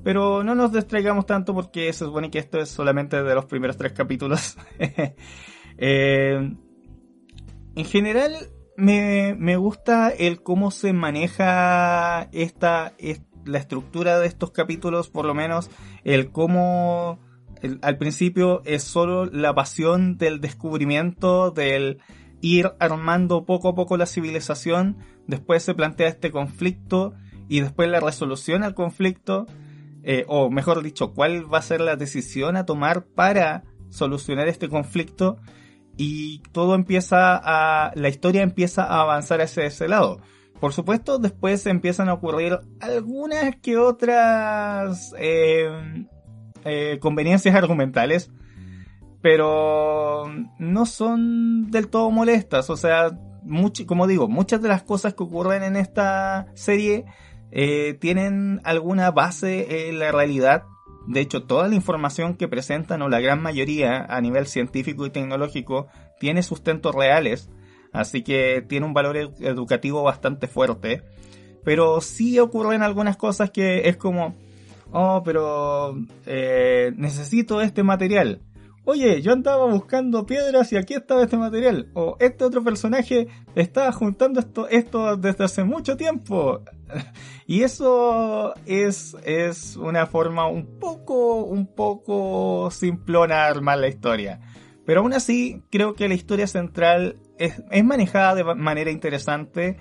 Pero 0.03 0.43
no 0.43 0.55
nos 0.55 0.73
distraigamos 0.73 1.25
tanto 1.25 1.53
porque 1.53 1.91
se 1.93 2.05
supone 2.05 2.29
que 2.29 2.39
esto 2.39 2.59
es 2.59 2.69
solamente 2.69 3.23
de 3.23 3.35
los 3.35 3.45
primeros 3.45 3.77
tres 3.77 3.93
capítulos. 3.93 4.57
Eh, 5.75 6.55
en 7.75 7.85
general, 7.85 8.31
me, 8.77 9.55
gusta 9.57 10.09
el 10.09 10.43
cómo 10.43 10.69
se 10.69 10.93
maneja 10.93 12.29
esta, 12.31 12.93
la 13.45 13.57
estructura 13.57 14.19
de 14.19 14.27
estos 14.27 14.51
capítulos, 14.51 15.09
por 15.09 15.25
lo 15.25 15.33
menos 15.33 15.69
el 16.03 16.31
cómo 16.31 17.19
al 17.81 17.97
principio 17.97 18.61
es 18.65 18.83
solo 18.83 19.25
la 19.25 19.55
pasión 19.55 20.17
del 20.17 20.41
descubrimiento, 20.41 21.51
del 21.51 21.99
ir 22.41 22.73
armando 22.79 23.45
poco 23.45 23.69
a 23.69 23.75
poco 23.75 23.95
la 23.95 24.05
civilización, 24.05 24.97
después 25.27 25.63
se 25.63 25.73
plantea 25.73 26.07
este 26.07 26.31
conflicto 26.31 27.13
y 27.47 27.59
después 27.61 27.89
la 27.89 27.99
resolución 27.99 28.63
al 28.63 28.73
conflicto, 28.73 29.45
eh, 30.03 30.25
o 30.27 30.49
mejor 30.49 30.81
dicho, 30.83 31.13
cuál 31.13 31.51
va 31.53 31.59
a 31.59 31.63
ser 31.63 31.81
la 31.81 31.95
decisión 31.95 32.55
a 32.55 32.65
tomar 32.65 33.05
para 33.05 33.63
solucionar 33.89 34.47
este 34.47 34.69
conflicto 34.69 35.37
y 35.97 36.39
todo 36.51 36.75
empieza 36.75 37.39
a, 37.41 37.91
la 37.95 38.09
historia 38.09 38.41
empieza 38.41 38.83
a 38.83 39.01
avanzar 39.01 39.41
hacia 39.41 39.65
ese 39.65 39.87
lado. 39.87 40.19
Por 40.59 40.73
supuesto, 40.73 41.19
después 41.19 41.65
empiezan 41.67 42.09
a 42.09 42.13
ocurrir 42.13 42.57
algunas 42.79 43.55
que 43.57 43.77
otras 43.77 45.13
eh, 45.19 46.07
eh, 46.63 46.99
conveniencias 47.01 47.53
argumentales, 47.53 48.31
pero 49.21 50.23
no 50.59 50.85
son 50.85 51.69
del 51.69 51.89
todo 51.89 52.11
molestas. 52.11 52.69
O 52.69 52.77
sea, 52.77 53.11
como 53.85 54.07
digo, 54.07 54.27
muchas 54.27 54.61
de 54.61 54.69
las 54.69 54.83
cosas 54.83 55.13
que 55.13 55.23
ocurren 55.23 55.63
en 55.63 55.75
esta 55.75 56.47
serie 56.53 57.05
eh, 57.51 57.97
tienen 57.99 58.61
alguna 58.63 59.11
base 59.11 59.89
en 59.89 59.99
la 59.99 60.11
realidad 60.11 60.63
de 61.05 61.19
hecho, 61.19 61.43
toda 61.43 61.67
la 61.67 61.75
información 61.75 62.35
que 62.35 62.47
presentan, 62.47 63.01
o 63.01 63.09
la 63.09 63.19
gran 63.19 63.41
mayoría 63.41 64.05
a 64.05 64.21
nivel 64.21 64.47
científico 64.47 65.05
y 65.05 65.09
tecnológico, 65.09 65.87
tiene 66.19 66.43
sustentos 66.43 66.95
reales, 66.95 67.49
así 67.91 68.23
que 68.23 68.63
tiene 68.67 68.85
un 68.85 68.93
valor 68.93 69.17
educativo 69.17 70.03
bastante 70.03 70.47
fuerte. 70.47 71.03
Pero 71.63 72.01
sí 72.01 72.39
ocurren 72.39 72.83
algunas 72.83 73.17
cosas 73.17 73.51
que 73.51 73.87
es 73.89 73.97
como, 73.97 74.35
oh, 74.91 75.21
pero 75.25 75.97
eh, 76.25 76.93
necesito 76.95 77.61
este 77.61 77.83
material. 77.83 78.41
Oye, 78.85 79.21
yo 79.21 79.31
andaba 79.31 79.65
buscando 79.65 80.25
piedras 80.25 80.73
y 80.73 80.77
aquí 80.77 80.93
estaba 80.93 81.23
este 81.23 81.37
material. 81.37 81.87
O 81.93 82.17
este 82.19 82.43
otro 82.43 82.63
personaje 82.63 83.27
estaba 83.55 83.93
juntando 83.93 84.41
esto, 84.41 84.67
esto 84.67 85.15
desde 85.15 85.45
hace 85.45 85.63
mucho 85.63 85.97
tiempo. 85.97 86.61
Y 87.45 87.63
eso 87.63 88.53
es, 88.65 89.17
es 89.25 89.75
una 89.75 90.05
forma 90.05 90.47
un 90.47 90.79
poco, 90.79 91.43
un 91.43 91.67
poco 91.67 92.71
simplona 92.71 93.35
de 93.35 93.41
armar 93.41 93.79
la 93.79 93.89
historia. 93.89 94.39
Pero 94.85 95.01
aún 95.01 95.13
así, 95.13 95.61
creo 95.69 95.93
que 95.93 96.07
la 96.07 96.13
historia 96.13 96.47
central 96.47 97.17
es, 97.37 97.61
es 97.69 97.83
manejada 97.83 98.35
de 98.35 98.43
manera 98.55 98.91
interesante. 98.91 99.77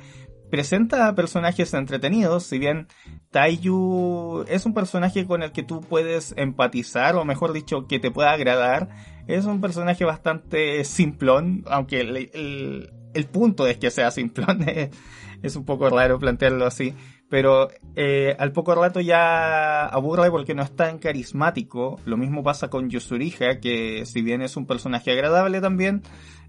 Presenta 0.53 1.15
personajes 1.15 1.73
entretenidos, 1.73 2.45
si 2.45 2.59
bien 2.59 2.87
Taiyu 3.31 4.45
es 4.49 4.67
un 4.67 4.75
personaje 4.75 5.25
con 5.25 5.43
el 5.43 5.51
que 5.51 5.63
tú 5.63 5.81
puedes 5.81 6.35
empatizar, 6.37 7.17
o 7.17 7.25
mejor 7.25 7.55
dicho, 7.55 7.87
que 7.87 7.99
te 7.99 8.11
pueda 8.11 8.33
agradar. 8.33 8.91
Es 9.27 9.47
un 9.47 9.63
personaje 9.63 10.05
bastante 10.05 10.85
simplón, 10.85 11.65
aunque 11.69 12.03
el, 12.03 12.91
el, 13.15 13.27
punto 13.29 13.67
es 13.67 13.79
que 13.79 13.91
sea 13.91 14.11
simplón. 14.11 14.67
es 15.43 15.57
un 15.57 15.65
poco 15.65 15.89
raro 15.89 16.19
plantearlo 16.19 16.67
así 16.67 16.95
pero 17.33 17.71
eh, 17.97 18.37
al 18.39 18.53
poco 18.53 18.75
rato 18.75 19.01
ya 19.01 19.87
aburre 19.87 20.31
porque 20.31 20.55
no 20.55 20.62
es 20.62 20.77
tan 20.77 20.99
carismático. 20.99 21.99
Lo 22.05 22.19
mismo 22.19 22.43
pasa 22.43 22.69
con 22.69 22.91
Yusuriha, 22.91 23.59
que 23.59 24.05
si 24.05 24.21
bien 24.21 24.43
es 24.43 24.59
un 24.59 24.67
personaje 24.67 25.12
agradable 25.12 25.62
también, 25.62 26.03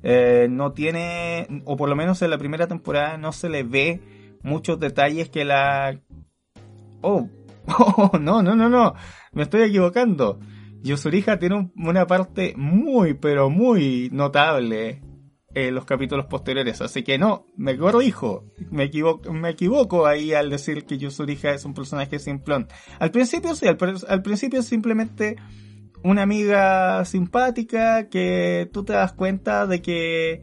eh, 0.03 0.47
no 0.49 0.73
tiene, 0.73 1.47
o 1.63 1.77
por 1.77 1.87
lo 1.87 1.95
menos 1.95 2.21
en 2.21 2.31
la 2.31 2.37
primera 2.37 2.67
temporada 2.67 3.17
no 3.17 3.31
se 3.31 3.47
le 3.47 3.63
ve 3.63 4.01
muchos 4.41 4.77
detalles 4.77 5.29
que 5.29 5.45
la... 5.45 6.01
Oh, 6.99 7.29
oh 7.67 8.17
no, 8.19 8.43
no, 8.43 8.53
no, 8.53 8.67
no, 8.67 8.93
me 9.31 9.43
estoy 9.43 9.61
equivocando. 9.61 10.41
Yusuriha 10.81 11.39
tiene 11.39 11.71
una 11.77 12.07
parte 12.07 12.55
muy, 12.57 13.13
pero 13.13 13.49
muy 13.49 14.09
notable 14.11 15.01
en 15.55 15.75
los 15.75 15.85
capítulos 15.85 16.25
posteriores. 16.25 16.81
Así 16.81 17.03
que 17.03 17.17
no, 17.17 17.45
me 17.55 17.77
corrijo. 17.77 18.45
Me 18.69 18.85
equivoco, 18.85 19.31
me 19.33 19.49
equivoco 19.49 20.05
ahí 20.05 20.33
al 20.33 20.49
decir 20.49 20.85
que 20.85 20.97
Yusuriha 20.97 21.51
es 21.53 21.65
un 21.65 21.73
personaje 21.73 22.19
simplón. 22.19 22.67
Al 22.99 23.11
principio 23.11 23.55
sí, 23.55 23.67
al, 23.67 23.77
al 24.07 24.21
principio 24.21 24.59
es 24.59 24.65
simplemente 24.65 25.35
una 26.03 26.23
amiga 26.23 27.05
simpática 27.05 28.09
que 28.09 28.69
tú 28.71 28.83
te 28.83 28.93
das 28.93 29.13
cuenta 29.13 29.67
de 29.67 29.81
que 29.81 30.41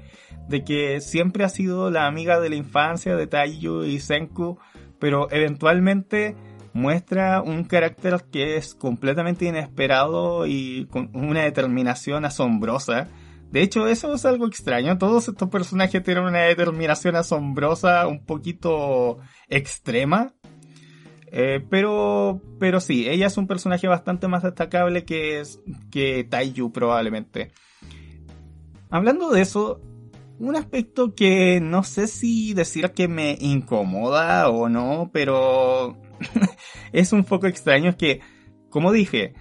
de 0.48 0.64
que 0.64 1.00
siempre 1.00 1.44
ha 1.44 1.48
sido 1.48 1.90
la 1.90 2.06
amiga 2.06 2.40
de 2.40 2.48
la 2.48 2.56
infancia 2.56 3.14
de 3.14 3.28
Taiyu 3.28 3.84
y 3.84 4.00
Senku, 4.00 4.58
pero 4.98 5.30
eventualmente 5.30 6.34
muestra 6.72 7.40
un 7.40 7.62
carácter 7.64 8.24
que 8.32 8.56
es 8.56 8.74
completamente 8.74 9.44
inesperado 9.44 10.46
y 10.46 10.86
con 10.90 11.10
una 11.14 11.42
determinación 11.42 12.24
asombrosa 12.24 13.08
de 13.50 13.62
hecho, 13.62 13.88
eso 13.88 14.14
es 14.14 14.24
algo 14.24 14.46
extraño. 14.46 14.96
Todos 14.98 15.28
estos 15.28 15.48
personajes 15.48 16.02
tienen 16.04 16.24
una 16.24 16.42
determinación 16.42 17.16
asombrosa, 17.16 18.06
un 18.06 18.24
poquito 18.24 19.18
extrema. 19.48 20.32
Eh, 21.32 21.64
pero, 21.68 22.40
pero 22.58 22.80
sí, 22.80 23.08
ella 23.08 23.26
es 23.26 23.36
un 23.36 23.46
personaje 23.46 23.88
bastante 23.88 24.28
más 24.28 24.42
destacable 24.42 25.04
que, 25.04 25.42
que 25.90 26.24
Taiyu 26.24 26.72
probablemente. 26.72 27.52
Hablando 28.88 29.30
de 29.30 29.40
eso, 29.40 29.80
un 30.38 30.56
aspecto 30.56 31.14
que 31.14 31.60
no 31.60 31.82
sé 31.82 32.06
si 32.06 32.54
decir 32.54 32.90
que 32.90 33.08
me 33.08 33.36
incomoda 33.40 34.48
o 34.48 34.68
no, 34.68 35.10
pero 35.12 35.96
es 36.92 37.12
un 37.12 37.24
poco 37.24 37.46
extraño 37.46 37.90
es 37.90 37.96
que, 37.96 38.20
como 38.68 38.90
dije, 38.90 39.34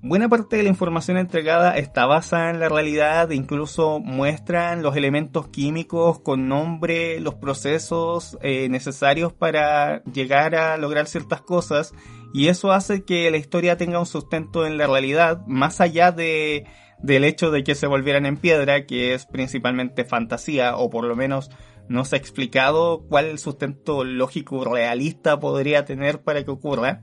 buena 0.00 0.28
parte 0.28 0.56
de 0.56 0.62
la 0.62 0.68
información 0.68 1.18
entregada 1.18 1.76
está 1.76 2.06
basada 2.06 2.50
en 2.50 2.60
la 2.60 2.68
realidad, 2.68 3.30
incluso 3.30 4.00
muestran 4.00 4.82
los 4.82 4.96
elementos 4.96 5.48
químicos 5.48 6.20
con 6.20 6.48
nombre, 6.48 7.20
los 7.20 7.34
procesos 7.34 8.38
eh, 8.42 8.68
necesarios 8.68 9.32
para 9.32 10.02
llegar 10.04 10.54
a 10.54 10.76
lograr 10.76 11.06
ciertas 11.06 11.42
cosas, 11.42 11.92
y 12.32 12.48
eso 12.48 12.72
hace 12.72 13.04
que 13.04 13.30
la 13.30 13.36
historia 13.38 13.76
tenga 13.76 13.98
un 13.98 14.06
sustento 14.06 14.66
en 14.66 14.76
la 14.78 14.86
realidad, 14.86 15.44
más 15.46 15.80
allá 15.80 16.12
de 16.12 16.66
del 17.00 17.24
hecho 17.24 17.50
de 17.50 17.62
que 17.62 17.74
se 17.74 17.86
volvieran 17.86 18.26
en 18.26 18.36
piedra, 18.36 18.86
que 18.86 19.14
es 19.14 19.26
principalmente 19.26 20.04
fantasía, 20.04 20.76
o 20.76 20.90
por 20.90 21.04
lo 21.04 21.14
menos 21.14 21.50
no 21.88 22.04
se 22.04 22.16
ha 22.16 22.18
explicado 22.18 23.04
cuál 23.08 23.38
sustento 23.38 24.04
lógico 24.04 24.64
realista 24.64 25.38
podría 25.40 25.84
tener 25.84 26.22
para 26.22 26.44
que 26.44 26.50
ocurra. 26.50 27.02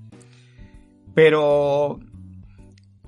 Pero 1.13 1.99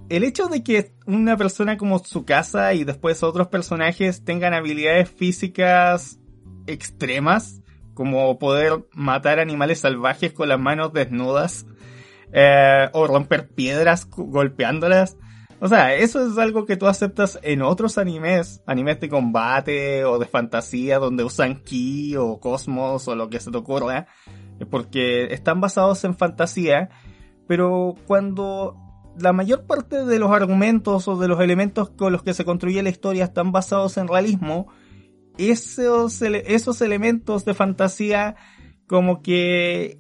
el 0.10 0.24
hecho 0.24 0.48
de 0.48 0.64
que 0.64 0.94
una 1.06 1.38
persona 1.38 1.78
como 1.78 2.00
su 2.00 2.26
casa 2.26 2.74
y 2.74 2.84
después 2.84 3.24
otros 3.24 3.48
personajes 3.48 4.24
tengan 4.24 4.54
habilidades 4.54 5.10
físicas 5.10 6.20
extremas, 6.66 7.62
como 7.94 8.38
poder 8.38 8.86
matar 8.94 9.40
animales 9.40 9.80
salvajes 9.80 10.34
con 10.34 10.50
las 10.50 10.60
manos 10.60 10.94
desnudas, 10.94 11.66
eh, 12.32 12.90
o 12.94 13.08
romper 13.08 13.50
piedras 13.50 14.08
golpeándolas, 14.10 15.18
o 15.60 15.68
sea, 15.68 15.96
eso 15.96 16.26
es 16.28 16.38
algo 16.38 16.66
que 16.66 16.78
tú 16.78 16.86
aceptas 16.86 17.40
en 17.42 17.64
otros 17.64 17.98
animes, 17.98 18.62
animes 18.68 19.00
de 19.00 19.10
combate 19.10 20.06
o 20.06 20.20
de 20.20 20.28
fantasía 20.28 21.00
donde 21.00 21.24
usan 21.24 21.64
ki 21.64 22.16
o 22.16 22.40
cosmos 22.40 23.08
o 23.08 23.16
lo 23.16 23.30
que 23.30 23.40
se 23.40 23.50
te 23.50 23.58
ocurra, 23.58 24.06
porque 24.70 25.34
están 25.34 25.60
basados 25.60 26.04
en 26.04 26.16
fantasía, 26.16 26.90
pero 27.48 27.96
cuando 28.06 28.76
la 29.19 29.33
mayor 29.33 29.65
parte 29.65 30.05
de 30.05 30.19
los 30.19 30.31
argumentos 30.31 31.07
o 31.07 31.17
de 31.17 31.27
los 31.27 31.39
elementos 31.39 31.89
con 31.89 32.12
los 32.12 32.24
que 32.24 32.33
se 32.33 32.45
construye 32.45 32.83
la 32.83 32.89
historia 32.89 33.25
están 33.25 33.51
basados 33.51 33.97
en 33.97 34.07
realismo, 34.07 34.67
esos, 35.38 36.21
esos 36.21 36.81
elementos 36.81 37.45
de 37.45 37.53
fantasía 37.53 38.36
como 38.88 39.21
que 39.21 40.00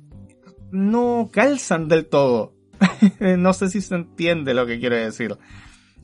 no 0.71 1.29
calzan 1.31 1.87
del 1.87 2.07
todo. 2.07 2.53
no 3.19 3.53
sé 3.53 3.69
si 3.69 3.81
se 3.81 3.95
entiende 3.95 4.53
lo 4.53 4.65
que 4.65 4.79
quiero 4.79 4.95
decir. 4.95 5.37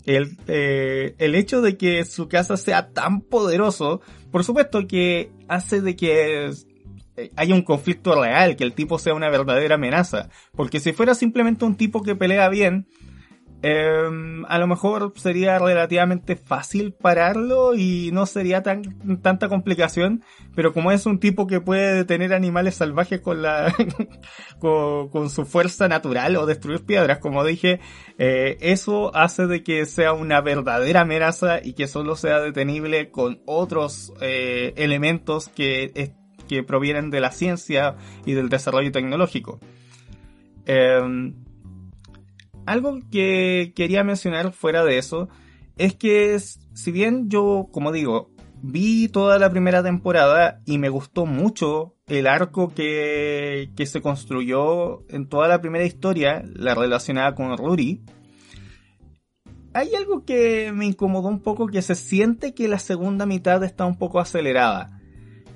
El, 0.05 0.38
eh, 0.48 1.15
el 1.17 1.36
hecho 1.36 1.62
de 1.62 1.77
que 1.77 2.03
su 2.05 2.27
casa 2.27 2.58
sea 2.58 2.89
tan 2.89 3.22
poderoso, 3.22 4.01
por 4.32 4.43
supuesto 4.43 4.86
que 4.86 5.32
hace 5.48 5.82
de 5.82 5.96
que 5.96 6.51
eh, 7.17 7.32
haya 7.36 7.55
un 7.55 7.63
conflicto 7.63 8.22
real, 8.22 8.55
que 8.55 8.63
el 8.63 8.74
tipo 8.74 9.00
sea 9.00 9.13
una 9.13 9.29
verdadera 9.29 9.75
amenaza. 9.75 10.29
Porque 10.55 10.79
si 10.79 10.93
fuera 10.93 11.15
simplemente 11.15 11.65
un 11.65 11.75
tipo 11.75 12.01
que 12.01 12.15
pelea 12.15 12.50
bien, 12.50 12.88
Em, 13.65 14.43
a 14.50 14.60
lo 14.60 14.67
mejor 14.67 15.13
sería 15.15 15.58
relativamente 15.58 16.36
fácil 16.36 16.91
pararlo 16.91 17.75
y 17.75 18.10
no 18.12 18.25
sería 18.25 18.62
tan 18.62 18.82
tanta 19.22 19.48
complicación, 19.48 20.22
pero 20.53 20.74
como 20.74 20.91
es 20.91 21.05
un 21.05 21.17
tipo 21.17 21.48
que 21.48 21.62
puede 21.62 21.96
detener 21.96 22.34
animales 22.34 22.75
salvajes 22.75 23.22
con 23.22 23.41
la 23.41 23.74
con, 24.60 25.29
su 25.29 25.46
fuerza 25.46 25.88
natural 25.88 26.36
o 26.36 26.46
destruir 26.46 26.84
piedras, 26.84 27.20
como 27.20 27.46
dije, 27.46 27.79
eh, 28.17 28.58
eso 28.60 29.15
hace 29.15 29.48
de 29.48 29.63
que 29.63 29.86
sea 29.86 30.12
una 30.12 30.41
verdadera 30.41 31.01
amenaza 31.01 31.63
y 31.63 31.72
que 31.72 31.88
solo 31.88 32.17
sea 32.17 32.41
detenible 32.41 33.12
con 33.12 33.41
otros 33.46 34.12
eh, 34.20 34.74
elementos 34.75 35.48
que, 35.48 36.13
que 36.48 36.64
provienen 36.64 37.10
de 37.10 37.20
la 37.20 37.32
ciencia 37.32 37.96
y 38.26 38.34
del 38.34 38.50
desarrollo 38.50 38.92
tecnológico. 38.92 39.60
Em, 40.66 41.36
algo 42.66 43.00
que 43.12 43.74
quería 43.76 44.04
mencionar 44.04 44.54
fuera 44.54 44.84
de 44.84 44.98
eso 44.98 45.30
es 45.78 45.96
que 45.96 46.38
si 46.40 46.92
bien 46.92 47.30
yo, 47.30 47.68
como 47.72 47.92
digo, 47.92 48.30
vi 48.62 49.10
toda 49.10 49.38
la 49.40 49.50
primera 49.50 49.84
temporada 49.84 50.62
y 50.66 50.78
me 50.78 50.90
gustó 50.90 51.26
mucho 51.26 51.96
el 52.08 52.28
arco 52.28 52.74
que, 52.74 53.70
se 53.86 54.02
construyó 54.02 55.06
en 55.10 55.28
toda 55.28 55.48
la 55.48 55.62
primera 55.62 55.86
historia, 55.86 56.44
la 56.54 56.74
relacionada 56.74 57.36
con 57.36 57.58
Ruri, 57.58 58.02
hay 59.74 59.94
algo 59.96 60.24
que 60.24 60.72
me 60.72 60.86
incomodó 60.86 61.28
un 61.28 61.41
poco, 61.41 61.67
que 61.67 61.82
se 61.82 61.96
siente 61.96 62.54
que 62.54 62.67
la 62.67 62.80
segunda 62.80 63.26
mitad 63.26 63.63
está 63.63 63.86
un 63.86 63.98
poco 63.98 64.20
acelerada. 64.20 64.92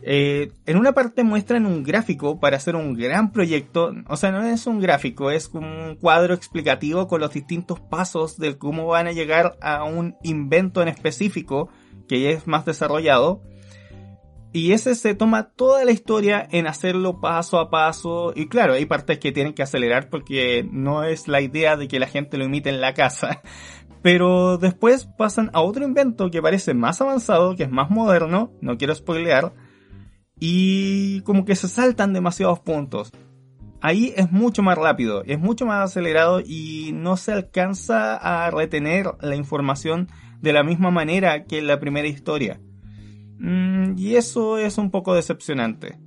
Eh, 0.09 0.53
en 0.65 0.77
una 0.77 0.93
parte 0.93 1.25
muestran 1.25 1.65
un 1.65 1.83
gráfico 1.83 2.39
para 2.39 2.55
hacer 2.55 2.77
un 2.77 2.93
gran 2.93 3.33
proyecto, 3.33 3.91
o 4.07 4.15
sea, 4.15 4.31
no 4.31 4.41
es 4.41 4.65
un 4.65 4.79
gráfico, 4.79 5.31
es 5.31 5.49
un 5.53 5.97
cuadro 5.99 6.33
explicativo 6.33 7.09
con 7.09 7.19
los 7.19 7.33
distintos 7.33 7.81
pasos 7.81 8.37
de 8.37 8.57
cómo 8.57 8.87
van 8.87 9.07
a 9.07 9.11
llegar 9.11 9.57
a 9.61 9.83
un 9.83 10.15
invento 10.23 10.81
en 10.81 10.87
específico 10.87 11.67
que 12.07 12.21
ya 12.21 12.29
es 12.29 12.47
más 12.47 12.63
desarrollado. 12.63 13.41
Y 14.53 14.71
ese 14.71 14.95
se 14.95 15.13
toma 15.13 15.49
toda 15.49 15.83
la 15.83 15.91
historia 15.91 16.47
en 16.51 16.67
hacerlo 16.67 17.19
paso 17.19 17.59
a 17.59 17.69
paso. 17.69 18.31
Y 18.33 18.47
claro, 18.47 18.75
hay 18.75 18.85
partes 18.85 19.19
que 19.19 19.33
tienen 19.33 19.53
que 19.53 19.63
acelerar 19.63 20.09
porque 20.09 20.65
no 20.71 21.03
es 21.03 21.27
la 21.27 21.41
idea 21.41 21.75
de 21.75 21.89
que 21.89 21.99
la 21.99 22.07
gente 22.07 22.37
lo 22.37 22.45
imite 22.45 22.69
en 22.69 22.79
la 22.79 22.93
casa. 22.93 23.41
Pero 24.01 24.57
después 24.57 25.05
pasan 25.17 25.51
a 25.51 25.59
otro 25.59 25.83
invento 25.83 26.31
que 26.31 26.41
parece 26.41 26.73
más 26.73 27.01
avanzado, 27.01 27.57
que 27.57 27.63
es 27.63 27.69
más 27.69 27.89
moderno, 27.89 28.53
no 28.61 28.77
quiero 28.77 28.95
spoilear 28.95 29.66
y 30.39 31.21
como 31.21 31.45
que 31.45 31.55
se 31.55 31.67
saltan 31.67 32.13
demasiados 32.13 32.59
puntos. 32.59 33.11
Ahí 33.81 34.13
es 34.15 34.31
mucho 34.31 34.63
más 34.63 34.77
rápido, 34.77 35.23
es 35.25 35.39
mucho 35.39 35.65
más 35.65 35.83
acelerado 35.91 36.41
y 36.43 36.91
no 36.93 37.15
se 37.15 37.31
alcanza 37.31 38.15
a 38.15 38.49
retener 38.49 39.11
la 39.21 39.35
información 39.35 40.09
de 40.41 40.53
la 40.53 40.63
misma 40.63 40.91
manera 40.91 41.45
que 41.45 41.59
en 41.59 41.67
la 41.67 41.79
primera 41.79 42.07
historia. 42.07 42.59
Mm, 43.39 43.97
y 43.97 44.15
eso 44.15 44.57
es 44.57 44.77
un 44.77 44.89
poco 44.89 45.13
decepcionante. 45.13 45.97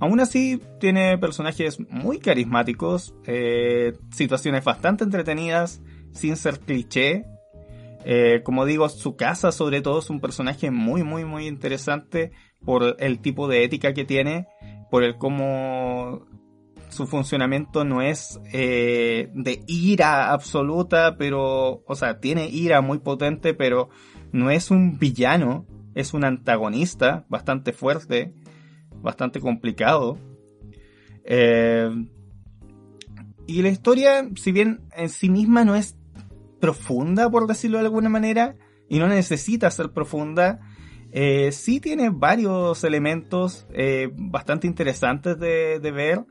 Aún 0.00 0.20
así, 0.20 0.60
tiene 0.78 1.18
personajes 1.18 1.78
muy 1.90 2.18
carismáticos, 2.18 3.14
eh, 3.26 3.94
situaciones 4.12 4.64
bastante 4.64 5.04
entretenidas, 5.04 5.82
sin 6.12 6.36
ser 6.36 6.60
cliché. 6.60 7.24
Eh, 8.04 8.42
como 8.44 8.64
digo, 8.64 8.88
su 8.88 9.16
casa 9.16 9.50
sobre 9.50 9.82
todo 9.82 9.98
es 9.98 10.08
un 10.08 10.20
personaje 10.20 10.70
muy, 10.70 11.02
muy, 11.02 11.24
muy 11.24 11.46
interesante 11.46 12.30
por 12.64 12.96
el 12.98 13.20
tipo 13.20 13.48
de 13.48 13.64
ética 13.64 13.94
que 13.94 14.04
tiene, 14.04 14.46
por 14.90 15.04
el 15.04 15.16
cómo 15.16 16.26
su 16.88 17.06
funcionamiento 17.06 17.84
no 17.84 18.02
es 18.02 18.40
eh, 18.52 19.30
de 19.34 19.62
ira 19.66 20.32
absoluta, 20.32 21.16
pero, 21.16 21.82
o 21.86 21.94
sea, 21.94 22.20
tiene 22.20 22.48
ira 22.48 22.80
muy 22.80 22.98
potente, 22.98 23.54
pero 23.54 23.90
no 24.32 24.50
es 24.50 24.70
un 24.70 24.98
villano, 24.98 25.66
es 25.94 26.14
un 26.14 26.24
antagonista 26.24 27.24
bastante 27.28 27.72
fuerte, 27.72 28.32
bastante 29.02 29.40
complicado. 29.40 30.18
Eh, 31.24 31.90
y 33.46 33.62
la 33.62 33.68
historia, 33.68 34.28
si 34.36 34.52
bien 34.52 34.82
en 34.96 35.08
sí 35.08 35.30
misma 35.30 35.64
no 35.64 35.74
es 35.74 35.96
profunda, 36.60 37.30
por 37.30 37.46
decirlo 37.46 37.78
de 37.78 37.84
alguna 37.84 38.08
manera, 38.08 38.56
y 38.88 38.98
no 38.98 39.08
necesita 39.08 39.70
ser 39.70 39.92
profunda, 39.92 40.60
eh, 41.10 41.52
sí 41.52 41.80
tiene 41.80 42.10
varios 42.10 42.84
elementos 42.84 43.66
eh, 43.72 44.10
bastante 44.14 44.66
interesantes 44.66 45.38
de, 45.38 45.90
ver. 45.92 46.24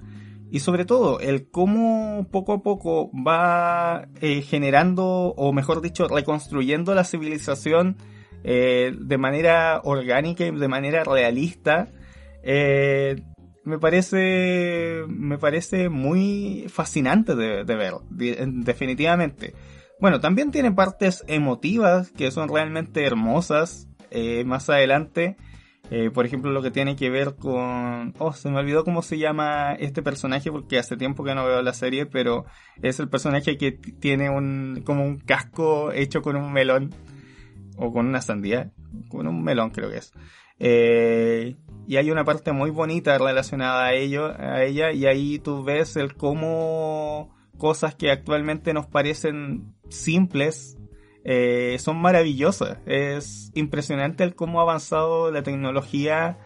Y 0.49 0.59
sobre 0.61 0.85
todo 0.85 1.19
el 1.19 1.49
cómo 1.49 2.27
poco 2.31 2.53
a 2.53 2.61
poco 2.61 3.11
va 3.13 4.07
eh, 4.21 4.41
generando 4.41 5.03
o 5.35 5.51
mejor 5.51 5.81
dicho 5.81 6.07
reconstruyendo 6.07 6.95
la 6.95 7.03
civilización 7.03 7.97
eh, 8.45 8.93
de 8.97 9.17
manera 9.17 9.81
orgánica 9.83 10.45
y 10.45 10.51
de 10.51 10.67
manera 10.69 11.03
realista 11.03 11.89
me 13.65 13.77
parece 13.77 15.03
me 15.09 15.37
parece 15.37 15.89
muy 15.89 16.67
fascinante 16.69 17.35
de, 17.35 17.65
de 17.65 17.75
ver 17.75 17.95
definitivamente. 18.09 19.53
Bueno 19.99 20.21
también 20.21 20.51
tiene 20.51 20.71
partes 20.71 21.25
emotivas 21.27 22.11
que 22.11 22.31
son 22.31 22.47
realmente 22.47 23.03
hermosas 23.03 23.89
eh, 24.17 24.43
más 24.43 24.69
adelante. 24.69 25.37
Eh, 25.89 26.11
por 26.11 26.25
ejemplo, 26.25 26.51
lo 26.51 26.61
que 26.61 26.71
tiene 26.71 26.95
que 26.95 27.09
ver 27.09 27.35
con... 27.35 28.13
Oh, 28.17 28.33
se 28.33 28.49
me 28.49 28.57
olvidó 28.57 28.83
cómo 28.83 29.01
se 29.01 29.17
llama 29.17 29.73
este 29.73 30.01
personaje 30.01 30.51
porque 30.51 30.77
hace 30.77 30.97
tiempo 30.97 31.23
que 31.23 31.33
no 31.33 31.45
veo 31.45 31.61
la 31.61 31.73
serie, 31.73 32.05
pero 32.05 32.45
es 32.81 32.99
el 32.99 33.09
personaje 33.09 33.57
que 33.57 33.71
tiene 33.71 34.29
un 34.29 34.81
como 34.83 35.05
un 35.05 35.17
casco 35.17 35.93
hecho 35.93 36.21
con 36.21 36.35
un 36.35 36.51
melón 36.51 36.93
o 37.77 37.93
con 37.93 38.07
una 38.07 38.21
sandía, 38.21 38.71
con 39.07 39.27
un 39.27 39.43
melón 39.43 39.69
creo 39.69 39.89
que 39.89 39.97
es. 39.97 40.11
Eh, 40.59 41.55
y 41.87 41.95
hay 41.95 42.11
una 42.11 42.25
parte 42.25 42.51
muy 42.51 42.71
bonita 42.71 43.17
relacionada 43.17 43.85
a 43.85 43.93
ello, 43.93 44.33
a 44.37 44.63
ella, 44.63 44.91
y 44.91 45.05
ahí 45.05 45.39
tú 45.39 45.63
ves 45.63 45.95
el 45.95 46.15
cómo 46.15 47.33
cosas 47.57 47.95
que 47.95 48.11
actualmente 48.11 48.73
nos 48.73 48.87
parecen 48.87 49.75
simples 49.89 50.77
eh, 51.29 51.75
son 51.79 51.97
maravillosas. 51.97 52.77
Es 52.85 53.51
impresionante 53.53 54.23
el 54.23 54.33
cómo 54.33 54.59
ha 54.59 54.63
avanzado 54.63 55.29
la 55.29 55.43
tecnología 55.43 56.39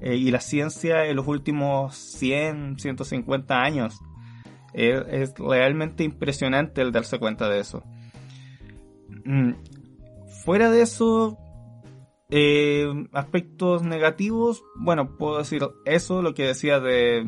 eh, 0.00 0.16
y 0.16 0.32
la 0.32 0.40
ciencia 0.40 1.06
en 1.06 1.14
los 1.14 1.28
últimos 1.28 1.94
100, 1.94 2.80
150 2.80 3.62
años. 3.62 4.00
Es, 4.72 5.34
realmente 5.38 6.02
impresionante 6.02 6.82
el 6.82 6.90
darse 6.90 7.20
cuenta 7.20 7.48
de 7.48 7.60
eso. 7.60 7.84
Mm, 9.24 9.52
fuera 10.44 10.68
de 10.68 10.82
eso, 10.82 11.38
eh, 12.28 12.88
aspectos 13.12 13.84
negativos, 13.84 14.64
bueno, 14.74 15.16
puedo 15.16 15.38
decir 15.38 15.62
eso, 15.84 16.22
lo 16.22 16.34
que 16.34 16.42
decía 16.42 16.80
de, 16.80 17.24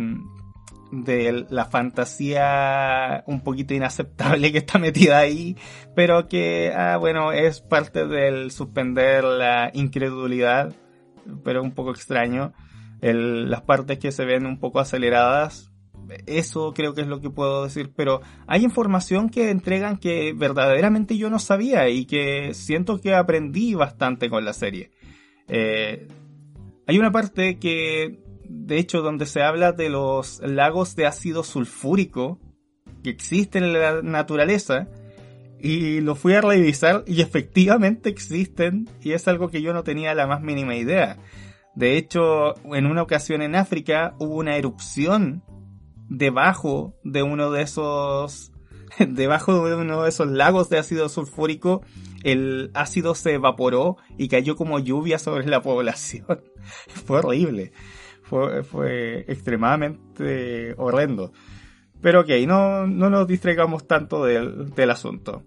de 0.93 1.47
la 1.51 1.65
fantasía 1.67 3.25
un 3.27 3.41
poquito 3.41 3.75
inaceptable 3.75 4.53
que 4.53 4.59
está 4.59 4.79
metida 4.79 5.19
ahí, 5.19 5.57
pero 5.95 6.29
que, 6.29 6.73
ah, 6.75 6.97
bueno, 6.97 7.33
es 7.33 7.61
parte 7.61 8.07
del 8.07 8.51
suspender 8.51 9.25
la 9.25 9.71
incredulidad, 9.75 10.75
pero 11.45 11.63
un 11.63 11.73
poco 11.73 11.91
extraño. 11.91 12.53
las 13.01 13.63
partes 13.63 13.99
que 13.99 14.13
se 14.13 14.25
ven 14.25 14.47
un 14.47 14.59
poco 14.59 14.81
aceleradas, 14.81 15.71
eso 16.27 16.73
creo 16.73 16.95
que 16.95 17.03
es 17.03 17.07
lo 17.07 17.21
que 17.21 17.31
puedo 17.31 17.65
decir, 17.65 17.93
pero 17.95 18.21
hay 18.47 18.65
información 18.65 19.29
que 19.29 19.51
entregan 19.51 19.99
que 19.99 20.33
verdaderamente 20.33 21.17
yo 21.17 21.31
no 21.31 21.39
sabía 21.39 21.89
y 21.89 22.07
que 22.07 22.55
siento 22.55 23.01
que 23.01 23.15
aprendí 23.15 23.75
bastante 23.75 24.31
con 24.31 24.45
la 24.45 24.53
serie. 24.53 24.91
Eh, 25.49 26.09
hay 26.87 26.99
una 26.99 27.11
parte 27.11 27.59
que, 27.59 28.21
de 28.49 28.79
hecho, 28.79 29.03
donde 29.03 29.27
se 29.27 29.43
habla 29.43 29.73
de 29.73 29.89
los 29.89 30.41
lagos 30.41 30.97
de 30.97 31.07
ácido 31.07 31.45
sulfúrico 31.45 32.39
que 33.03 33.11
existen 33.11 33.65
en 33.65 33.73
la 33.73 34.03
naturaleza, 34.03 34.89
y 35.59 36.01
lo 36.01 36.15
fui 36.15 36.35
a 36.35 36.41
revisar 36.41 37.03
y 37.07 37.23
efectivamente 37.23 38.09
existen 38.09 38.89
y 39.01 39.13
es 39.13 39.27
algo 39.27 39.49
que 39.49 39.63
yo 39.63 39.73
no 39.73 39.85
tenía 39.85 40.15
la 40.15 40.27
más 40.27 40.43
mínima 40.43 40.77
idea. 40.77 41.19
De 41.75 41.97
hecho, 41.97 42.55
en 42.75 42.87
una 42.87 43.03
ocasión 43.03 43.43
en 43.43 43.55
África 43.55 44.15
hubo 44.19 44.37
una 44.37 44.57
erupción 44.57 45.43
debajo 46.09 46.95
de 47.05 47.23
uno 47.23 47.51
de 47.51 47.63
esos 47.63 48.53
debajo 48.99 49.67
de 49.67 49.75
uno 49.75 50.03
de 50.03 50.09
esos 50.09 50.29
lagos 50.29 50.69
de 50.69 50.79
ácido 50.79 51.09
sulfúrico 51.09 51.83
el 52.23 52.71
ácido 52.75 53.15
se 53.15 53.35
evaporó 53.35 53.97
y 54.17 54.29
cayó 54.29 54.57
como 54.57 54.79
lluvia 54.79 55.19
sobre 55.19 55.47
la 55.47 55.63
población. 55.63 56.43
fue 57.07 57.19
horrible. 57.19 57.73
Fue, 58.29 59.25
extremadamente 59.29 60.75
horrendo. 60.77 61.33
Pero 62.01 62.21
ok, 62.21 62.31
no, 62.47 62.87
no 62.87 63.11
nos 63.11 63.27
distraigamos 63.27 63.87
tanto 63.87 64.25
del, 64.25 64.71
del 64.75 64.91
asunto. 64.91 65.43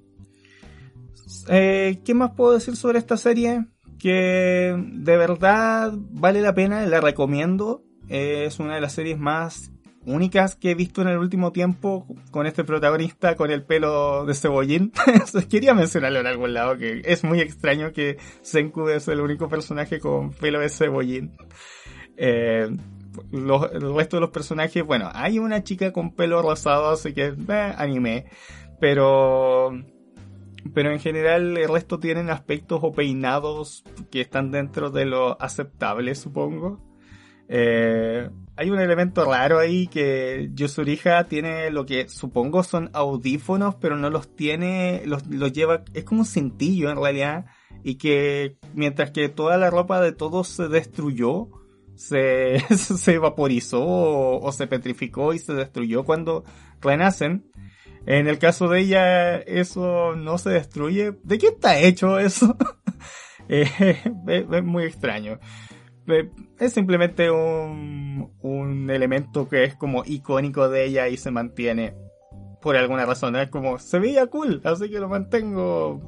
Eh, 1.47 2.01
¿Qué 2.03 2.13
más 2.13 2.31
puedo 2.31 2.53
decir 2.53 2.75
sobre 2.75 2.99
esta 2.99 3.17
serie? 3.17 3.65
Que 3.99 4.75
de 4.77 5.17
verdad 5.17 5.91
vale 5.95 6.41
la 6.41 6.53
pena, 6.53 6.85
la 6.85 7.01
recomiendo. 7.01 7.83
es 8.07 8.59
una 8.59 8.75
de 8.75 8.81
las 8.81 8.93
series 8.93 9.19
más 9.19 9.71
únicas 10.05 10.55
que 10.55 10.71
he 10.71 10.75
visto 10.75 11.01
en 11.01 11.09
el 11.09 11.17
último 11.17 11.51
tiempo 11.51 12.07
con 12.31 12.45
este 12.45 12.63
protagonista 12.63 13.35
con 13.35 13.51
el 13.51 13.63
pelo 13.63 14.25
de 14.25 14.33
cebollín. 14.33 14.91
Quería 15.49 15.73
mencionarlo 15.73 16.19
en 16.19 16.27
algún 16.27 16.53
lado, 16.53 16.77
que 16.77 17.01
es 17.05 17.23
muy 17.23 17.41
extraño 17.41 17.91
que 17.91 18.17
Senku 18.41 18.87
es 18.89 19.07
el 19.07 19.21
único 19.21 19.49
personaje 19.49 19.99
con 19.99 20.31
pelo 20.31 20.59
de 20.59 20.69
cebollín. 20.69 21.35
Eh, 22.21 22.69
los, 23.32 23.71
el 23.71 23.95
resto 23.95 24.17
de 24.17 24.21
los 24.21 24.29
personajes, 24.29 24.84
bueno, 24.84 25.10
hay 25.13 25.39
una 25.39 25.63
chica 25.63 25.93
con 25.93 26.13
pelo 26.13 26.41
rosado, 26.41 26.89
así 26.89 27.13
que 27.13 27.34
eh, 27.47 27.73
anime. 27.77 28.25
Pero 28.79 29.71
pero 30.73 30.91
en 30.91 30.99
general 30.99 31.58
el 31.58 31.69
resto 31.69 31.99
tienen 31.99 32.29
aspectos 32.29 32.79
o 32.82 32.91
peinados 32.91 33.84
que 34.12 34.21
están 34.21 34.51
dentro 34.51 34.89
de 34.91 35.05
lo 35.05 35.41
aceptable, 35.41 36.13
supongo. 36.15 36.79
Eh, 37.47 38.29
hay 38.55 38.69
un 38.69 38.79
elemento 38.79 39.25
raro 39.25 39.58
ahí 39.58 39.88
que 39.88 40.49
Yosurija 40.53 41.23
tiene 41.23 41.71
lo 41.71 41.86
que 41.86 42.10
supongo 42.10 42.63
son 42.63 42.89
audífonos, 42.93 43.75
pero 43.75 43.95
no 43.95 44.10
los 44.10 44.36
tiene, 44.36 45.01
los, 45.05 45.25
los 45.27 45.53
lleva, 45.53 45.84
es 45.93 46.03
como 46.03 46.21
un 46.21 46.27
cintillo 46.27 46.91
en 46.91 47.01
realidad, 47.01 47.45
y 47.84 47.95
que 47.95 48.58
mientras 48.73 49.12
que 49.12 49.29
toda 49.29 49.58
la 49.58 49.69
ropa 49.69 50.01
de 50.01 50.12
todos 50.12 50.49
se 50.49 50.67
destruyó, 50.67 51.49
se, 51.99 52.59
se 52.75 53.17
vaporizó 53.17 53.85
o, 53.85 54.51
se 54.51 54.67
petrificó 54.67 55.33
y 55.33 55.39
se 55.39 55.53
destruyó 55.53 56.03
cuando 56.03 56.43
renacen. 56.81 57.51
En 58.05 58.27
el 58.27 58.39
caso 58.39 58.69
de 58.69 58.79
ella, 58.79 59.38
eso 59.38 60.15
no 60.15 60.38
se 60.38 60.49
destruye. 60.49 61.13
¿De 61.23 61.38
qué 61.38 61.47
está 61.47 61.79
hecho 61.79 62.19
eso? 62.19 62.57
Eh, 63.51 63.65
es 64.27 64.63
muy 64.63 64.83
extraño 64.83 65.39
es 66.59 66.73
simplemente 66.73 67.31
un, 67.31 68.33
un 68.41 68.89
elemento 68.89 69.47
que 69.47 69.63
es 69.63 69.75
como 69.75 70.03
icónico 70.05 70.69
de 70.69 70.85
ella 70.85 71.07
y 71.07 71.17
se 71.17 71.31
mantiene 71.31 71.95
por 72.62 72.75
alguna 72.75 73.05
razón. 73.05 73.35
Es 73.35 73.49
como, 73.49 73.79
se 73.79 73.99
veía 73.99 74.27
cool, 74.27 74.62
así 74.63 74.89
que 74.89 74.99
lo 74.99 75.09
mantengo. 75.09 76.01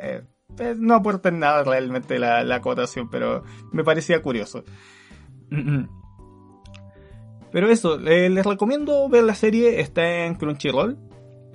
Eh, 0.00 0.22
eh, 0.58 0.74
no 0.76 0.94
aporta 0.94 1.30
nada 1.30 1.64
realmente 1.64 2.18
la, 2.18 2.44
la 2.44 2.56
acotación, 2.56 3.10
pero 3.10 3.42
me 3.72 3.84
parecía 3.84 4.22
curioso. 4.22 4.64
Pero 7.52 7.70
eso, 7.70 7.98
les 7.98 8.44
recomiendo 8.44 9.08
ver 9.08 9.24
la 9.24 9.34
serie, 9.34 9.80
está 9.80 10.26
en 10.26 10.34
Crunchyroll. 10.34 10.98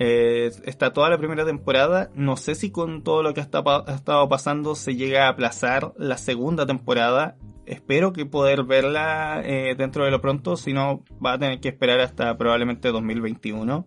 Eh, 0.01 0.49
está 0.63 0.93
toda 0.93 1.09
la 1.09 1.17
primera 1.17 1.45
temporada. 1.45 2.09
No 2.15 2.37
sé 2.37 2.55
si 2.55 2.71
con 2.71 3.03
todo 3.03 3.21
lo 3.21 3.33
que 3.33 3.41
ha 3.41 3.43
estado 3.43 4.29
pasando 4.29 4.75
se 4.75 4.95
llega 4.95 5.25
a 5.25 5.29
aplazar 5.29 5.93
la 5.97 6.17
segunda 6.17 6.65
temporada 6.65 7.35
espero 7.69 8.13
que 8.13 8.25
poder 8.25 8.63
verla 8.63 9.41
eh, 9.45 9.75
dentro 9.77 10.03
de 10.03 10.11
lo 10.11 10.19
pronto, 10.19 10.57
si 10.57 10.73
no 10.73 11.03
va 11.23 11.33
a 11.33 11.39
tener 11.39 11.59
que 11.59 11.69
esperar 11.69 11.99
hasta 11.99 12.35
probablemente 12.35 12.89
2021. 12.89 13.85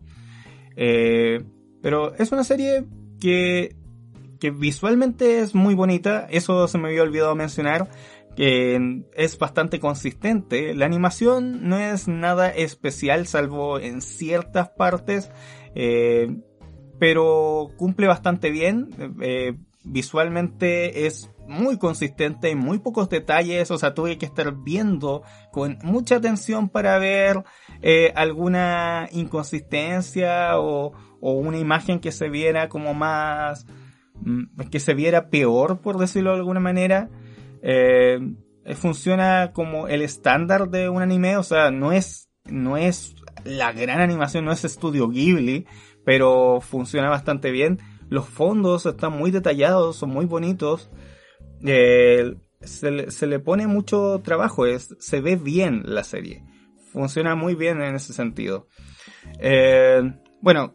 Eh, 0.77 1.43
pero 1.83 2.15
es 2.15 2.31
una 2.31 2.45
serie 2.45 2.85
que, 3.21 3.75
que 4.38 4.51
visualmente 4.53 5.41
es 5.41 5.55
muy 5.55 5.75
bonita, 5.75 6.29
eso 6.31 6.69
se 6.69 6.79
me 6.79 6.88
había 6.88 7.03
olvidado 7.03 7.35
mencionar, 7.35 7.88
que 8.37 9.05
es 9.14 9.38
bastante 9.38 9.81
consistente. 9.81 10.75
La 10.75 10.87
animación 10.87 11.68
no 11.68 11.79
es 11.79 12.09
nada 12.09 12.49
especial 12.49 13.27
salvo 13.27 13.79
en 13.79 14.01
ciertas 14.01 14.71
partes, 14.71 15.31
eh, 15.75 16.37
pero 16.99 17.68
cumple 17.77 18.07
bastante 18.07 18.51
bien. 18.51 18.90
visualmente 19.85 21.07
es 21.07 21.33
muy 21.47 21.79
consistente, 21.79 22.55
muy 22.55 22.79
pocos 22.79 23.09
detalles, 23.09 23.71
o 23.71 23.79
sea, 23.79 23.95
tuve 23.95 24.18
que 24.18 24.27
estar 24.27 24.55
viendo 24.55 25.23
con 25.51 25.79
mucha 25.83 26.16
atención 26.16 26.68
para 26.68 26.99
ver 26.99 27.45
eh, 27.83 28.12
alguna 28.14 29.09
inconsistencia 29.12 30.59
o, 30.59 30.92
o, 31.21 31.33
una 31.33 31.59
imagen 31.59 32.01
que 32.01 32.12
se 32.12 32.29
viera 32.29 32.68
como 32.68 32.95
más, 32.95 33.66
mm, 34.21 34.68
que 34.71 34.81
se 34.81 34.95
viera 34.95 35.29
peor, 35.29 35.81
por 35.81 35.99
decirlo 35.99 36.33
de 36.33 36.38
alguna 36.38 36.61
manera. 36.61 37.09
Eh, 37.62 38.18
funciona 38.75 39.53
como 39.53 39.88
el 39.88 40.03
estándar 40.03 40.68
de 40.68 40.88
un 40.88 41.03
anime, 41.03 41.37
o 41.37 41.42
sea, 41.42 41.70
no 41.70 41.92
es, 41.92 42.31
no 42.44 42.77
es 42.77 43.14
la 43.44 43.72
gran 43.72 44.01
animación, 44.01 44.44
no 44.44 44.53
es 44.53 44.64
estudio 44.64 45.09
Ghibli, 45.09 45.66
pero 46.05 46.61
funciona 46.61 47.09
bastante 47.09 47.51
bien. 47.51 47.79
Los 48.09 48.29
fondos 48.29 48.85
están 48.87 49.16
muy 49.16 49.31
detallados, 49.31 49.96
son 49.96 50.11
muy 50.11 50.27
bonitos. 50.27 50.90
Eh, 51.64 52.35
se, 52.61 52.90
le, 52.90 53.11
se, 53.11 53.27
le, 53.27 53.38
pone 53.38 53.66
mucho 53.66 54.20
trabajo, 54.22 54.66
es, 54.66 54.94
se 54.98 55.20
ve 55.20 55.37
bien 55.37 55.83
la 55.85 56.05
serie. 56.05 56.44
Funciona 56.92 57.35
muy 57.35 57.55
bien 57.55 57.81
en 57.81 57.94
ese 57.94 58.12
sentido. 58.12 58.68
Eh, 59.38 60.03
bueno, 60.40 60.75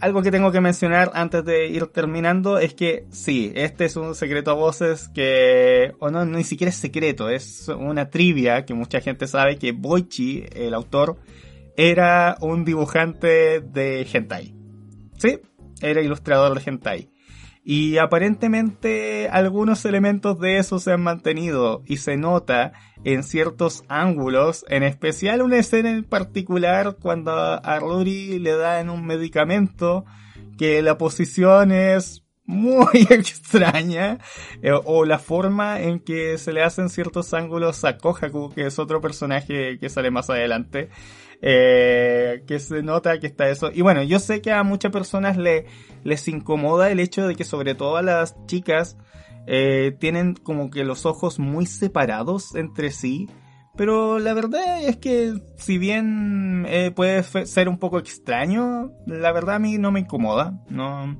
algo 0.00 0.22
que 0.22 0.30
tengo 0.30 0.52
que 0.52 0.60
mencionar 0.60 1.10
antes 1.14 1.44
de 1.44 1.68
ir 1.68 1.86
terminando 1.86 2.58
es 2.58 2.74
que 2.74 3.06
sí, 3.10 3.52
este 3.54 3.84
es 3.84 3.96
un 3.96 4.14
secreto 4.14 4.50
a 4.50 4.54
voces 4.54 5.08
que, 5.08 5.92
o 5.98 6.10
no, 6.10 6.24
ni 6.24 6.44
siquiera 6.44 6.70
es 6.70 6.76
secreto, 6.76 7.28
es 7.28 7.68
una 7.68 8.10
trivia 8.10 8.64
que 8.64 8.74
mucha 8.74 9.00
gente 9.00 9.26
sabe 9.26 9.58
que 9.58 9.72
Boichi, 9.72 10.44
el 10.54 10.74
autor, 10.74 11.16
era 11.76 12.36
un 12.40 12.64
dibujante 12.64 13.60
de 13.60 14.06
hentai. 14.12 14.54
Sí, 15.16 15.40
era 15.80 16.00
ilustrador 16.00 16.58
de 16.58 16.70
hentai. 16.70 17.08
Y 17.70 17.98
aparentemente 17.98 19.28
algunos 19.28 19.84
elementos 19.84 20.40
de 20.40 20.56
eso 20.56 20.78
se 20.78 20.92
han 20.92 21.02
mantenido 21.02 21.82
y 21.84 21.98
se 21.98 22.16
nota 22.16 22.72
en 23.04 23.22
ciertos 23.22 23.84
ángulos, 23.88 24.64
en 24.70 24.84
especial 24.84 25.42
una 25.42 25.58
escena 25.58 25.90
en 25.90 26.04
particular 26.04 26.96
cuando 26.98 27.30
a 27.30 27.78
Rory 27.78 28.38
le 28.38 28.56
dan 28.56 28.88
un 28.88 29.04
medicamento 29.04 30.06
que 30.56 30.80
la 30.80 30.96
posición 30.96 31.70
es 31.70 32.24
muy 32.46 32.86
extraña 33.10 34.18
eh, 34.62 34.72
o 34.72 35.04
la 35.04 35.18
forma 35.18 35.78
en 35.82 36.00
que 36.00 36.38
se 36.38 36.54
le 36.54 36.62
hacen 36.62 36.88
ciertos 36.88 37.34
ángulos 37.34 37.84
a 37.84 37.98
Kohaku, 37.98 38.48
que 38.48 38.64
es 38.64 38.78
otro 38.78 39.02
personaje 39.02 39.78
que 39.78 39.90
sale 39.90 40.10
más 40.10 40.30
adelante, 40.30 40.88
eh, 41.40 42.42
que 42.46 42.58
se 42.58 42.82
nota 42.82 43.18
que 43.18 43.26
está 43.26 43.48
eso. 43.48 43.70
Y 43.72 43.82
bueno, 43.82 44.02
yo 44.02 44.18
sé 44.18 44.40
que 44.40 44.52
a 44.52 44.62
muchas 44.62 44.92
personas 44.92 45.36
le, 45.36 45.66
les 46.04 46.26
incomoda 46.28 46.90
el 46.90 47.00
hecho 47.00 47.26
de 47.26 47.34
que 47.34 47.44
sobre 47.44 47.74
todo 47.74 47.96
a 47.96 48.02
las 48.02 48.34
chicas 48.46 48.96
eh, 49.46 49.96
tienen 49.98 50.34
como 50.34 50.70
que 50.70 50.84
los 50.84 51.06
ojos 51.06 51.38
muy 51.38 51.66
separados 51.66 52.54
entre 52.54 52.90
sí. 52.90 53.28
Pero 53.76 54.18
la 54.18 54.34
verdad 54.34 54.82
es 54.82 54.96
que 54.96 55.34
si 55.56 55.78
bien 55.78 56.66
eh, 56.68 56.90
puede 56.90 57.22
ser 57.22 57.68
un 57.68 57.78
poco 57.78 57.98
extraño, 57.98 58.90
la 59.06 59.30
verdad 59.30 59.56
a 59.56 59.60
mí 59.60 59.78
no 59.78 59.92
me 59.92 60.00
incomoda. 60.00 60.60
No, 60.68 61.16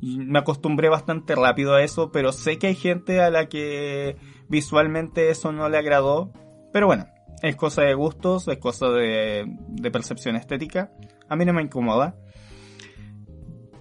me 0.00 0.38
acostumbré 0.38 0.88
bastante 0.88 1.34
rápido 1.34 1.74
a 1.74 1.82
eso, 1.82 2.10
pero 2.10 2.32
sé 2.32 2.58
que 2.58 2.68
hay 2.68 2.74
gente 2.74 3.20
a 3.20 3.28
la 3.30 3.48
que 3.48 4.16
visualmente 4.48 5.28
eso 5.28 5.52
no 5.52 5.68
le 5.68 5.76
agradó. 5.76 6.32
Pero 6.72 6.86
bueno, 6.86 7.06
es 7.42 7.56
cosa 7.56 7.82
de 7.82 7.94
gustos, 7.94 8.48
es 8.48 8.58
cosa 8.58 8.88
de, 8.90 9.44
de 9.68 9.90
percepción 9.90 10.36
estética. 10.36 10.90
A 11.28 11.36
mí 11.36 11.44
no 11.44 11.52
me 11.52 11.62
incomoda. 11.62 12.16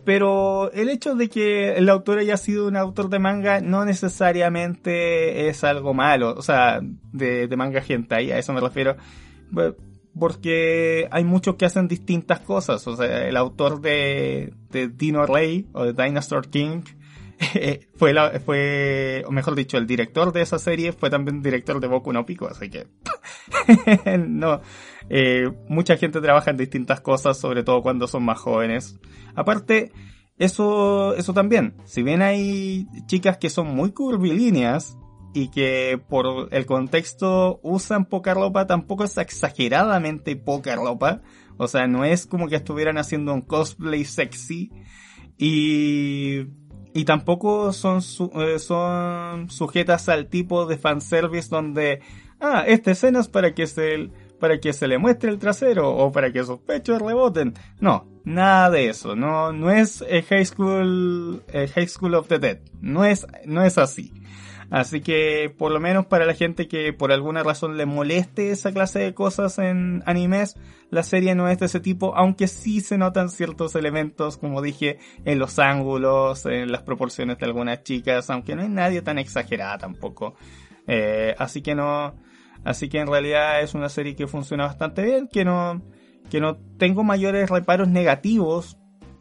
Pero 0.07 0.71
el 0.71 0.87
hecho 0.87 1.15
de 1.15 1.27
que 1.27 1.73
el 1.73 1.89
autor 1.89 2.19
haya 2.19 2.37
sido 2.37 2.69
un 2.69 2.77
autor 2.77 3.09
de 3.09 3.19
manga 3.19 3.59
no 3.59 3.83
necesariamente 3.83 5.49
es 5.49 5.65
algo 5.65 5.93
malo. 5.93 6.33
O 6.37 6.41
sea, 6.41 6.79
de, 7.11 7.47
de 7.47 7.57
manga 7.57 7.83
hentai, 7.85 8.31
a 8.31 8.37
eso 8.37 8.53
me 8.53 8.61
refiero. 8.61 8.95
Porque 10.17 11.09
hay 11.11 11.25
muchos 11.25 11.55
que 11.55 11.65
hacen 11.65 11.89
distintas 11.89 12.39
cosas. 12.39 12.87
O 12.87 12.95
sea, 12.95 13.27
el 13.27 13.35
autor 13.35 13.81
de, 13.81 14.53
de 14.71 14.87
Dino 14.87 15.25
Rey 15.25 15.67
o 15.73 15.83
de 15.83 15.91
Dinosaur 15.91 16.49
King 16.49 16.83
fue, 17.95 18.13
la, 18.13 18.39
fue, 18.39 19.23
o 19.27 19.31
mejor 19.31 19.55
dicho, 19.55 19.77
el 19.77 19.87
director 19.87 20.31
de 20.31 20.41
esa 20.41 20.59
serie 20.59 20.91
fue 20.91 21.09
también 21.09 21.41
director 21.41 21.79
de 21.79 21.87
Boku 21.87 22.11
no 22.11 22.25
Pico, 22.25 22.47
así 22.47 22.69
que 22.69 22.87
no, 24.17 24.61
eh, 25.09 25.51
mucha 25.67 25.97
gente 25.97 26.21
trabaja 26.21 26.51
en 26.51 26.57
distintas 26.57 27.01
cosas, 27.01 27.37
sobre 27.37 27.63
todo 27.63 27.81
cuando 27.81 28.07
son 28.07 28.23
más 28.23 28.39
jóvenes. 28.39 28.99
Aparte, 29.35 29.91
eso, 30.37 31.15
eso 31.15 31.33
también, 31.33 31.75
si 31.85 32.03
bien 32.03 32.21
hay 32.21 32.87
chicas 33.05 33.37
que 33.37 33.49
son 33.49 33.67
muy 33.75 33.91
curvilíneas 33.91 34.97
y 35.33 35.49
que 35.49 35.99
por 36.09 36.47
el 36.51 36.65
contexto 36.65 37.59
usan 37.61 38.05
poca 38.05 38.33
ropa, 38.33 38.65
tampoco 38.65 39.03
es 39.03 39.17
exageradamente 39.17 40.35
poca 40.35 40.75
ropa. 40.75 41.21
O 41.57 41.67
sea, 41.67 41.87
no 41.87 42.05
es 42.05 42.25
como 42.25 42.47
que 42.47 42.55
estuvieran 42.55 42.97
haciendo 42.97 43.33
un 43.33 43.41
cosplay 43.41 44.05
sexy. 44.05 44.71
Y 45.37 46.47
y 46.97 47.05
tampoco 47.05 47.73
son, 47.73 48.01
eh, 48.41 48.57
son 48.57 49.51
sujetas 49.51 50.09
al 50.09 50.25
tipo 50.25 50.65
de 50.65 50.79
fanservice 50.79 51.47
donde, 51.47 52.01
ah, 52.39 52.63
esta 52.65 52.89
escena 52.89 53.19
es 53.19 53.27
para 53.27 53.53
que 53.53 53.67
se, 53.67 54.09
para 54.39 54.59
que 54.59 54.73
se 54.73 54.87
le 54.87 54.97
muestre 54.97 55.29
el 55.29 55.37
trasero 55.37 55.95
o 55.95 56.11
para 56.11 56.33
que 56.33 56.43
sus 56.43 56.57
pechos 56.57 56.99
reboten. 56.99 57.53
No, 57.79 58.07
nada 58.23 58.71
de 58.71 58.89
eso. 58.89 59.15
No, 59.15 59.53
no 59.53 59.69
es 59.69 60.03
High 60.09 60.45
School, 60.45 61.43
High 61.53 61.87
School 61.87 62.15
of 62.15 62.29
the 62.29 62.39
Dead. 62.39 62.57
No 62.81 63.05
es, 63.05 63.27
no 63.45 63.63
es 63.63 63.77
así. 63.77 64.11
Así 64.69 64.99
que, 64.99 65.53
por 65.57 65.71
lo 65.71 65.79
menos 65.79 66.07
para 66.07 66.25
la 66.25 66.33
gente 66.33 66.67
que 66.67 66.91
por 66.91 67.13
alguna 67.13 67.41
razón 67.41 67.77
le 67.77 67.85
moleste 67.85 68.51
esa 68.51 68.73
clase 68.73 68.99
de 68.99 69.13
cosas 69.13 69.59
en 69.59 70.03
animes, 70.05 70.57
la 70.89 71.03
serie 71.03 71.35
no 71.35 71.47
es 71.47 71.59
de 71.59 71.67
ese 71.67 71.79
tipo, 71.79 72.15
aunque 72.15 72.47
sí 72.47 72.81
se 72.81 72.97
notan 72.97 73.29
ciertos 73.29 73.75
elementos, 73.75 74.37
como 74.37 74.61
dije, 74.61 74.99
en 75.23 75.39
los 75.39 75.57
ángulos, 75.59 76.45
en 76.45 76.71
las 76.71 76.81
proporciones 76.81 77.37
de 77.37 77.45
algunas 77.45 77.83
chicas, 77.83 78.29
aunque 78.29 78.55
no 78.55 78.61
hay 78.61 78.69
nadie 78.69 79.01
tan 79.01 79.19
exagerada 79.19 79.77
tampoco. 79.77 80.35
Eh, 80.85 81.33
así 81.37 81.61
que 81.61 81.73
no, 81.73 82.15
así 82.65 82.89
que 82.89 82.99
en 82.99 83.07
realidad 83.07 83.61
es 83.61 83.73
una 83.73 83.87
serie 83.87 84.15
que 84.15 84.27
funciona 84.27 84.65
bastante 84.65 85.01
bien, 85.03 85.29
que 85.29 85.45
no, 85.45 85.81
que 86.29 86.41
no 86.41 86.57
tengo 86.77 87.05
mayores 87.05 87.49
reparos 87.49 87.87
negativos 87.87 88.77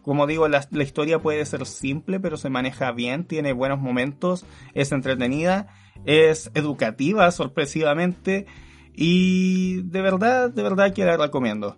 como 0.06 0.28
digo, 0.28 0.46
la, 0.46 0.64
historia 0.80 1.18
puede 1.18 1.44
ser 1.46 1.66
simple, 1.66 2.20
pero 2.20 2.36
se 2.36 2.48
maneja 2.48 2.92
bien, 2.92 3.24
tiene 3.24 3.52
buenos 3.52 3.80
momentos, 3.80 4.46
es 4.72 4.92
entretenida, 4.92 5.66
es 6.04 6.52
educativa 6.54 7.28
sorpresivamente 7.32 8.46
y 8.94 9.82
de 9.82 10.00
verdad, 10.02 10.48
de 10.48 10.62
verdad 10.62 10.94
que 10.94 11.04
la 11.04 11.16
recomiendo. 11.16 11.76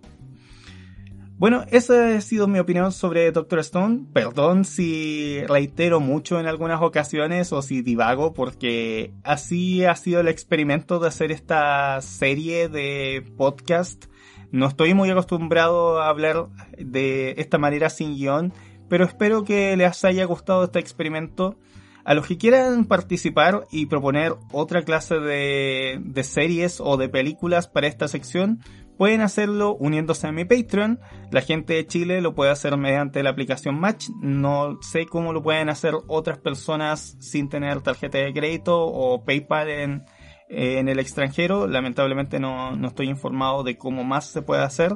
Bueno, 1.39 1.65
esa 1.71 2.17
ha 2.17 2.21
sido 2.21 2.47
mi 2.47 2.59
opinión 2.59 2.91
sobre 2.91 3.31
Doctor 3.31 3.59
Stone. 3.59 4.01
Perdón 4.13 4.63
si 4.63 5.41
reitero 5.47 5.99
mucho 5.99 6.39
en 6.39 6.45
algunas 6.45 6.83
ocasiones 6.83 7.51
o 7.51 7.63
si 7.63 7.81
divago 7.81 8.33
porque 8.33 9.11
así 9.23 9.85
ha 9.85 9.95
sido 9.95 10.19
el 10.19 10.27
experimento 10.27 10.99
de 10.99 11.07
hacer 11.07 11.31
esta 11.31 11.99
serie 12.01 12.69
de 12.69 13.23
podcast 13.37 14.05
no 14.51 14.67
estoy 14.67 14.93
muy 14.93 15.09
acostumbrado 15.09 16.01
a 16.01 16.09
hablar 16.09 16.47
de 16.77 17.35
esta 17.37 17.57
manera 17.57 17.89
sin 17.89 18.15
guion, 18.15 18.53
pero 18.87 19.05
espero 19.05 19.43
que 19.43 19.75
les 19.77 20.03
haya 20.05 20.25
gustado 20.25 20.63
este 20.63 20.79
experimento. 20.79 21.57
A 22.05 22.15
los 22.15 22.25
que 22.25 22.37
quieran 22.37 22.85
participar 22.85 23.65
y 23.69 23.85
proponer 23.85 24.33
otra 24.51 24.81
clase 24.83 25.19
de, 25.19 25.99
de 26.03 26.23
series 26.23 26.79
o 26.79 26.97
de 26.97 27.09
películas 27.09 27.67
para 27.67 27.87
esta 27.87 28.07
sección, 28.07 28.61
pueden 28.97 29.21
hacerlo 29.21 29.75
uniéndose 29.75 30.27
a 30.27 30.31
mi 30.31 30.43
Patreon. 30.43 30.99
La 31.31 31.41
gente 31.41 31.73
de 31.73 31.85
Chile 31.85 32.21
lo 32.21 32.33
puede 32.33 32.51
hacer 32.51 32.75
mediante 32.77 33.21
la 33.21 33.29
aplicación 33.29 33.79
Match. 33.79 34.09
No 34.21 34.79
sé 34.81 35.05
cómo 35.05 35.33
lo 35.33 35.43
pueden 35.43 35.69
hacer 35.69 35.93
otras 36.07 36.39
personas 36.39 37.15
sin 37.19 37.47
tener 37.47 37.81
tarjeta 37.81 38.17
de 38.17 38.33
crédito 38.33 38.77
o 38.77 39.23
PayPal 39.23 39.69
en, 39.69 40.03
eh, 40.49 40.79
en 40.79 40.89
el 40.89 40.99
extranjero. 40.99 41.67
Lamentablemente 41.67 42.39
no, 42.39 42.75
no 42.75 42.87
estoy 42.87 43.07
informado 43.07 43.63
de 43.63 43.77
cómo 43.77 44.03
más 44.03 44.29
se 44.29 44.41
puede 44.41 44.63
hacer. 44.63 44.95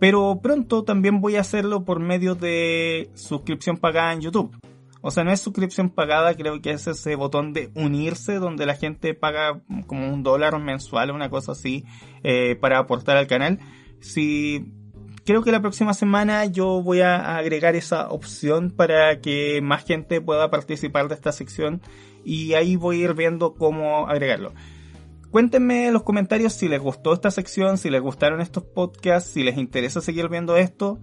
Pero 0.00 0.40
pronto 0.42 0.84
también 0.84 1.20
voy 1.20 1.36
a 1.36 1.40
hacerlo 1.40 1.84
por 1.84 2.00
medio 2.00 2.34
de 2.34 3.10
suscripción 3.14 3.76
pagada 3.76 4.12
en 4.12 4.20
YouTube. 4.20 4.56
O 5.00 5.10
sea, 5.10 5.24
no 5.24 5.32
es 5.32 5.40
suscripción 5.40 5.90
pagada, 5.90 6.34
creo 6.34 6.60
que 6.60 6.70
es 6.70 6.86
ese 6.86 7.14
botón 7.14 7.52
de 7.52 7.70
unirse 7.74 8.34
donde 8.34 8.66
la 8.66 8.74
gente 8.74 9.14
paga 9.14 9.60
como 9.86 10.12
un 10.12 10.22
dólar 10.22 10.58
mensual 10.60 11.12
una 11.12 11.30
cosa 11.30 11.52
así 11.52 11.84
eh, 12.22 12.56
para 12.56 12.78
aportar 12.78 13.16
al 13.16 13.26
canal. 13.26 13.58
Si 14.00 14.72
creo 15.28 15.42
que 15.42 15.52
la 15.52 15.60
próxima 15.60 15.92
semana 15.92 16.46
yo 16.46 16.82
voy 16.82 17.02
a 17.02 17.36
agregar 17.36 17.76
esa 17.76 18.08
opción 18.08 18.70
para 18.70 19.20
que 19.20 19.60
más 19.60 19.84
gente 19.84 20.22
pueda 20.22 20.50
participar 20.50 21.08
de 21.08 21.16
esta 21.16 21.32
sección 21.32 21.82
y 22.24 22.54
ahí 22.54 22.76
voy 22.76 23.02
a 23.02 23.04
ir 23.04 23.12
viendo 23.12 23.52
cómo 23.52 24.08
agregarlo. 24.08 24.54
Cuéntenme 25.30 25.88
en 25.88 25.92
los 25.92 26.02
comentarios 26.02 26.54
si 26.54 26.66
les 26.66 26.80
gustó 26.80 27.12
esta 27.12 27.30
sección, 27.30 27.76
si 27.76 27.90
les 27.90 28.00
gustaron 28.00 28.40
estos 28.40 28.64
podcasts, 28.64 29.30
si 29.30 29.42
les 29.42 29.58
interesa 29.58 30.00
seguir 30.00 30.30
viendo 30.30 30.56
esto 30.56 30.98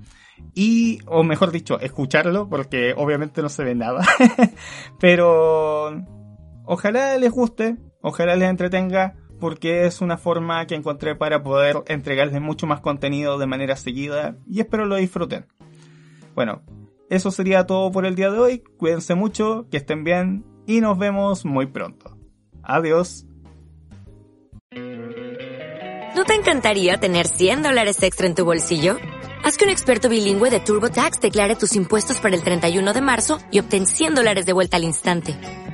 y, 0.55 1.01
o 1.05 1.21
mejor 1.21 1.51
dicho, 1.51 1.79
escucharlo, 1.79 2.49
porque 2.49 2.95
obviamente 2.97 3.43
no 3.43 3.49
se 3.49 3.63
ve 3.63 3.75
nada. 3.75 4.03
Pero 4.99 6.03
ojalá 6.63 7.15
les 7.19 7.31
guste, 7.31 7.77
ojalá 8.01 8.35
les 8.35 8.49
entretenga, 8.49 9.17
porque 9.39 9.85
es 9.85 10.01
una 10.01 10.17
forma 10.17 10.65
que 10.65 10.75
encontré 10.75 11.15
para 11.15 11.43
poder 11.43 11.77
entregarles 11.87 12.41
mucho 12.41 12.67
más 12.67 12.81
contenido 12.81 13.37
de 13.37 13.47
manera 13.47 13.75
seguida 13.75 14.35
y 14.49 14.59
espero 14.59 14.85
lo 14.85 14.95
disfruten. 14.95 15.45
Bueno, 16.33 16.61
eso 17.09 17.31
sería 17.31 17.65
todo 17.65 17.91
por 17.91 18.05
el 18.05 18.15
día 18.15 18.31
de 18.31 18.39
hoy. 18.39 18.63
Cuídense 18.77 19.15
mucho, 19.15 19.67
que 19.69 19.77
estén 19.77 20.03
bien 20.03 20.45
y 20.65 20.81
nos 20.81 20.97
vemos 20.97 21.45
muy 21.45 21.67
pronto. 21.67 22.17
Adiós. 22.63 23.25
¿No 26.15 26.23
te 26.23 26.33
encantaría 26.33 26.97
tener 26.97 27.27
100 27.27 27.63
dólares 27.63 28.01
extra 28.01 28.25
en 28.25 28.35
tu 28.35 28.45
bolsillo? 28.45 28.97
Haz 29.43 29.57
que 29.57 29.65
un 29.65 29.69
experto 29.69 30.09
bilingüe 30.09 30.49
de 30.49 30.59
TurboTax 30.59 31.19
declare 31.21 31.55
tus 31.55 31.75
impuestos 31.75 32.19
para 32.19 32.35
el 32.35 32.41
31 32.41 32.93
de 32.93 33.01
marzo 33.01 33.37
y 33.51 33.59
obtén 33.59 33.85
100 33.85 34.15
dólares 34.15 34.45
de 34.45 34.53
vuelta 34.53 34.77
al 34.77 34.83
instante. 34.83 35.37